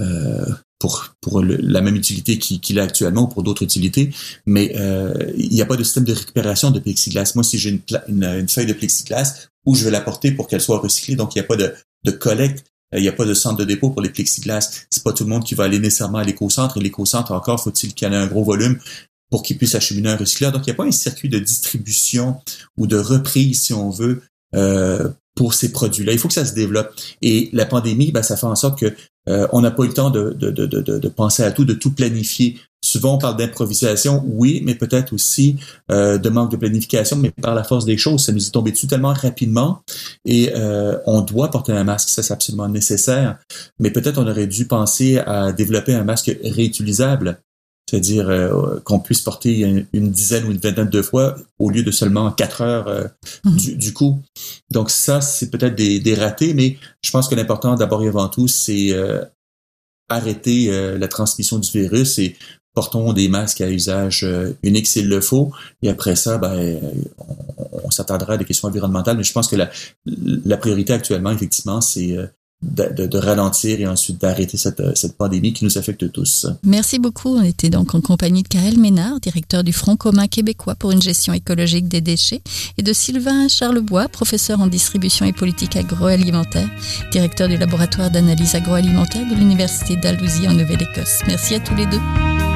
euh, 0.00 0.46
pour 0.80 1.14
pour 1.20 1.44
la 1.44 1.80
même 1.80 1.94
utilité 1.94 2.40
qu'il 2.40 2.80
a 2.80 2.82
actuellement 2.82 3.22
ou 3.22 3.28
pour 3.28 3.44
d'autres 3.44 3.62
utilités, 3.62 4.12
mais 4.46 4.74
il 5.38 5.50
n'y 5.50 5.62
a 5.62 5.66
pas 5.66 5.76
de 5.76 5.84
système 5.84 6.04
de 6.04 6.12
récupération 6.12 6.72
de 6.72 6.80
plexiglas. 6.80 7.32
Moi, 7.36 7.44
si 7.44 7.56
j'ai 7.56 7.70
une, 7.70 7.80
une, 8.08 8.48
feuille 8.48 8.66
de 8.66 8.72
plexiglas, 8.72 9.48
où 9.64 9.76
je 9.76 9.84
vais 9.84 9.92
la 9.92 10.00
porter 10.00 10.32
pour 10.32 10.48
qu'elle 10.48 10.60
soit 10.60 10.78
recyclée, 10.78 11.14
donc 11.14 11.34
il 11.34 11.38
n'y 11.38 11.44
a 11.44 11.46
pas 11.46 11.56
de, 11.56 11.72
de 12.04 12.10
collecte 12.10 12.66
il 12.96 13.00
n'y 13.00 13.08
a 13.08 13.12
pas 13.12 13.24
de 13.24 13.34
centre 13.34 13.56
de 13.56 13.64
dépôt 13.64 13.90
pour 13.90 14.02
les 14.02 14.10
plexiglas. 14.10 14.84
C'est 14.88 15.02
pas 15.02 15.12
tout 15.12 15.24
le 15.24 15.30
monde 15.30 15.42
qui 15.42 15.56
va 15.56 15.64
aller 15.64 15.80
nécessairement 15.80 16.18
à 16.18 16.24
l'éco-centre. 16.24 16.76
Et 16.76 16.80
l'éco-centre, 16.80 17.32
encore, 17.32 17.60
faut-il 17.60 17.92
qu'il 17.92 18.06
ait 18.12 18.16
un 18.16 18.28
gros 18.28 18.44
volume 18.44 18.78
pour 19.30 19.42
qu'il 19.42 19.58
puisse 19.58 19.74
acheminer 19.74 20.10
un 20.10 20.16
recycleur. 20.16 20.52
Donc, 20.52 20.62
il 20.64 20.70
n'y 20.70 20.74
a 20.74 20.76
pas 20.76 20.84
un 20.84 20.92
circuit 20.92 21.28
de 21.28 21.40
distribution 21.40 22.36
ou 22.76 22.86
de 22.86 22.96
reprise, 22.96 23.62
si 23.62 23.72
on 23.72 23.90
veut, 23.90 24.22
euh, 24.54 25.08
pour 25.34 25.54
ces 25.54 25.72
produits-là. 25.72 26.12
Il 26.12 26.18
faut 26.18 26.28
que 26.28 26.34
ça 26.34 26.44
se 26.44 26.54
développe. 26.54 26.94
Et 27.22 27.50
la 27.52 27.66
pandémie, 27.66 28.12
ben, 28.12 28.22
ça 28.22 28.36
fait 28.36 28.46
en 28.46 28.54
sorte 28.54 28.78
que 28.78 28.94
euh, 29.28 29.46
on 29.52 29.62
n'a 29.62 29.70
pas 29.70 29.84
eu 29.84 29.88
le 29.88 29.94
temps 29.94 30.10
de, 30.10 30.30
de, 30.30 30.50
de, 30.50 30.66
de, 30.66 31.08
penser 31.08 31.42
à 31.42 31.50
tout, 31.50 31.64
de 31.64 31.72
tout 31.72 31.92
planifier. 31.92 32.58
Souvent, 32.84 33.14
on 33.14 33.18
parle 33.18 33.38
d'improvisation, 33.38 34.22
oui, 34.26 34.60
mais 34.64 34.74
peut-être 34.74 35.14
aussi 35.14 35.56
euh, 35.90 36.18
de 36.18 36.28
manque 36.28 36.50
de 36.50 36.58
planification, 36.58 37.16
mais 37.16 37.30
par 37.30 37.54
la 37.54 37.64
force 37.64 37.86
des 37.86 37.96
choses, 37.96 38.26
ça 38.26 38.32
nous 38.32 38.46
est 38.46 38.50
tombé 38.50 38.72
dessus 38.72 38.86
tellement 38.86 39.14
rapidement 39.14 39.80
et 40.26 40.52
euh, 40.54 40.98
on 41.06 41.22
doit 41.22 41.50
porter 41.50 41.72
un 41.72 41.84
masque, 41.84 42.10
ça 42.10 42.22
c'est 42.22 42.34
absolument 42.34 42.68
nécessaire. 42.68 43.38
Mais 43.78 43.90
peut-être 43.90 44.18
on 44.18 44.28
aurait 44.28 44.46
dû 44.46 44.66
penser 44.66 45.16
à 45.18 45.52
développer 45.52 45.94
un 45.94 46.04
masque 46.04 46.36
réutilisable 46.44 47.40
c'est-à-dire 47.88 48.28
euh, 48.28 48.80
qu'on 48.84 48.98
puisse 48.98 49.20
porter 49.20 49.84
une, 49.92 50.10
dizaine 50.10 50.44
ou 50.44 50.50
une 50.50 50.58
vingtaine 50.58 50.88
de 50.88 51.02
fois 51.02 51.36
au 51.58 51.70
lieu 51.70 51.82
de 51.82 51.90
seulement 51.90 52.32
quatre 52.32 52.62
heures 52.62 52.88
euh, 52.88 53.04
mhm. 53.44 53.56
du, 53.56 53.92
coup. 53.92 54.20
Donc 54.70 54.90
ça, 54.90 55.20
c'est 55.20 55.50
peut-être 55.50 55.74
des, 55.74 56.00
des, 56.00 56.14
ratés, 56.14 56.54
mais 56.54 56.78
je 57.02 57.10
pense 57.10 57.28
que 57.28 57.34
l'important 57.34 57.74
d'abord 57.74 58.02
et 58.02 58.08
avant 58.08 58.28
tout, 58.28 58.48
c'est 58.48 58.92
euh, 58.92 59.22
arrêter 60.08 60.70
la 60.98 61.08
transmission 61.08 61.58
du 61.58 61.70
virus 61.70 62.18
et 62.18 62.36
portons 62.74 63.14
des 63.14 63.28
masques 63.28 63.62
à 63.62 63.70
usage 63.70 64.26
unique 64.62 64.86
s'il 64.86 65.08
le 65.08 65.22
faut. 65.22 65.50
Et 65.80 65.88
après 65.88 66.14
ça, 66.14 66.36
ben, 66.36 66.78
on, 67.72 67.90
s'attendra 67.90 68.34
à 68.34 68.36
des 68.36 68.44
questions 68.44 68.68
environnementales. 68.68 69.16
Mais 69.16 69.24
je 69.24 69.32
pense 69.32 69.48
que 69.48 69.56
la, 69.56 69.70
la 70.04 70.58
priorité 70.58 70.92
actuellement, 70.92 71.30
effectivement, 71.30 71.80
c'est 71.80 72.18
de, 72.64 73.18
ralentir 73.18 73.80
et 73.80 73.86
ensuite 73.86 74.20
d'arrêter 74.20 74.56
cette, 74.56 74.80
euh, 74.80 74.92
cette 74.94 75.16
pandémie 75.16 75.52
qui 75.52 75.64
nous 75.64 75.78
affecte 75.78 76.10
tous. 76.12 76.46
Merci 76.64 76.98
beaucoup. 76.98 77.36
On 77.36 77.42
était 77.42 77.70
donc 77.70 77.94
en 77.94 78.00
compagnie 78.00 78.42
de 78.42 78.48
Karel 78.48 78.78
Ménard, 78.78 79.20
directeur 79.20 79.62
du 79.62 79.72
Front 79.72 79.96
commun 79.96 80.26
québécois 80.26 80.74
pour 80.74 80.90
une 80.90 81.02
gestion 81.02 81.32
écologique 81.32 81.88
des 81.88 82.00
déchets, 82.00 82.42
et 82.78 82.82
de 82.82 82.92
Sylvain 82.92 83.48
Charlebois, 83.48 84.08
professeur 84.08 84.60
en 84.60 84.66
distribution 84.66 85.26
et 85.26 85.32
politique 85.32 85.76
agroalimentaire, 85.76 86.68
directeur 87.12 87.48
du 87.48 87.56
laboratoire 87.56 88.10
d'analyse 88.10 88.54
agroalimentaire 88.54 89.28
de 89.28 89.34
l'Université 89.34 89.96
d'Alousie 89.96 90.48
en 90.48 90.54
Nouvelle-Écosse. 90.54 91.20
Merci 91.26 91.54
à 91.54 91.60
tous 91.60 91.74
les 91.74 91.86
deux. 91.86 92.53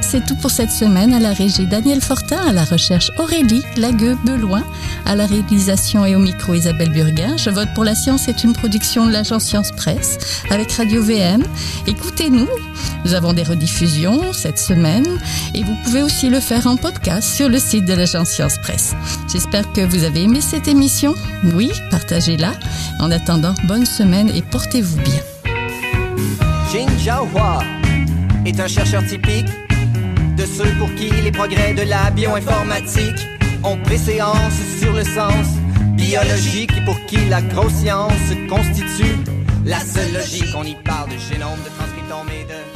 C'est 0.00 0.24
tout 0.24 0.36
pour 0.36 0.50
cette 0.50 0.70
semaine. 0.70 1.12
À 1.12 1.18
la 1.18 1.32
régie 1.32 1.66
Daniel 1.66 2.00
Fortin, 2.00 2.38
à 2.48 2.52
la 2.52 2.64
recherche 2.64 3.10
Aurélie 3.18 3.62
Lagueux-Beloin, 3.76 4.62
à 5.04 5.16
la 5.16 5.26
réalisation 5.26 6.04
et 6.04 6.14
au 6.14 6.18
micro 6.18 6.54
Isabelle 6.54 6.90
Burguin. 6.90 7.36
Je 7.36 7.50
vote 7.50 7.68
pour 7.74 7.84
la 7.84 7.94
science 7.94 8.28
est 8.28 8.44
une 8.44 8.52
production 8.52 9.06
de 9.06 9.12
l'agence 9.12 9.44
Science 9.44 9.72
Presse 9.72 10.18
avec 10.50 10.72
Radio 10.72 11.02
VM. 11.02 11.42
Écoutez-nous. 11.86 12.48
Nous 13.04 13.14
avons 13.14 13.32
des 13.32 13.42
rediffusions 13.42 14.32
cette 14.32 14.58
semaine 14.58 15.06
et 15.54 15.62
vous 15.62 15.76
pouvez 15.84 16.02
aussi 16.02 16.28
le 16.28 16.40
faire 16.40 16.66
en 16.66 16.76
podcast 16.76 17.34
sur 17.36 17.48
le 17.48 17.58
site 17.58 17.84
de 17.84 17.94
l'agence 17.94 18.30
Science 18.30 18.58
Presse. 18.58 18.94
J'espère 19.30 19.70
que 19.72 19.80
vous 19.80 20.04
avez 20.04 20.22
aimé 20.22 20.40
cette 20.40 20.68
émission. 20.68 21.14
Oui, 21.54 21.70
partagez-la. 21.90 22.52
En 23.00 23.10
attendant, 23.10 23.54
bonne 23.64 23.86
semaine 23.86 24.30
et 24.34 24.42
portez-vous 24.42 25.00
bien. 25.02 25.22
Est 28.46 28.60
un 28.60 28.68
chercheur 28.68 29.04
typique 29.04 29.48
de 30.36 30.46
ceux 30.46 30.70
pour 30.78 30.94
qui 30.94 31.10
les 31.10 31.32
progrès 31.32 31.74
de 31.74 31.82
la 31.82 32.12
bioinformatique 32.12 33.26
ont 33.64 33.76
préséance 33.78 34.54
sur 34.78 34.92
le 34.92 35.02
sens 35.02 35.46
biologique 35.96 36.70
et 36.76 36.84
pour 36.84 37.04
qui 37.06 37.16
la 37.28 37.42
grosse 37.42 37.72
science 37.72 38.12
constitue 38.48 39.16
la 39.64 39.80
seule 39.80 40.12
logique. 40.12 40.54
On 40.56 40.62
y 40.62 40.76
parle 40.76 41.10
de 41.10 41.18
génome, 41.18 41.58
de 41.64 41.70
transcriptome 41.76 42.28
et 42.28 42.44
de 42.44 42.75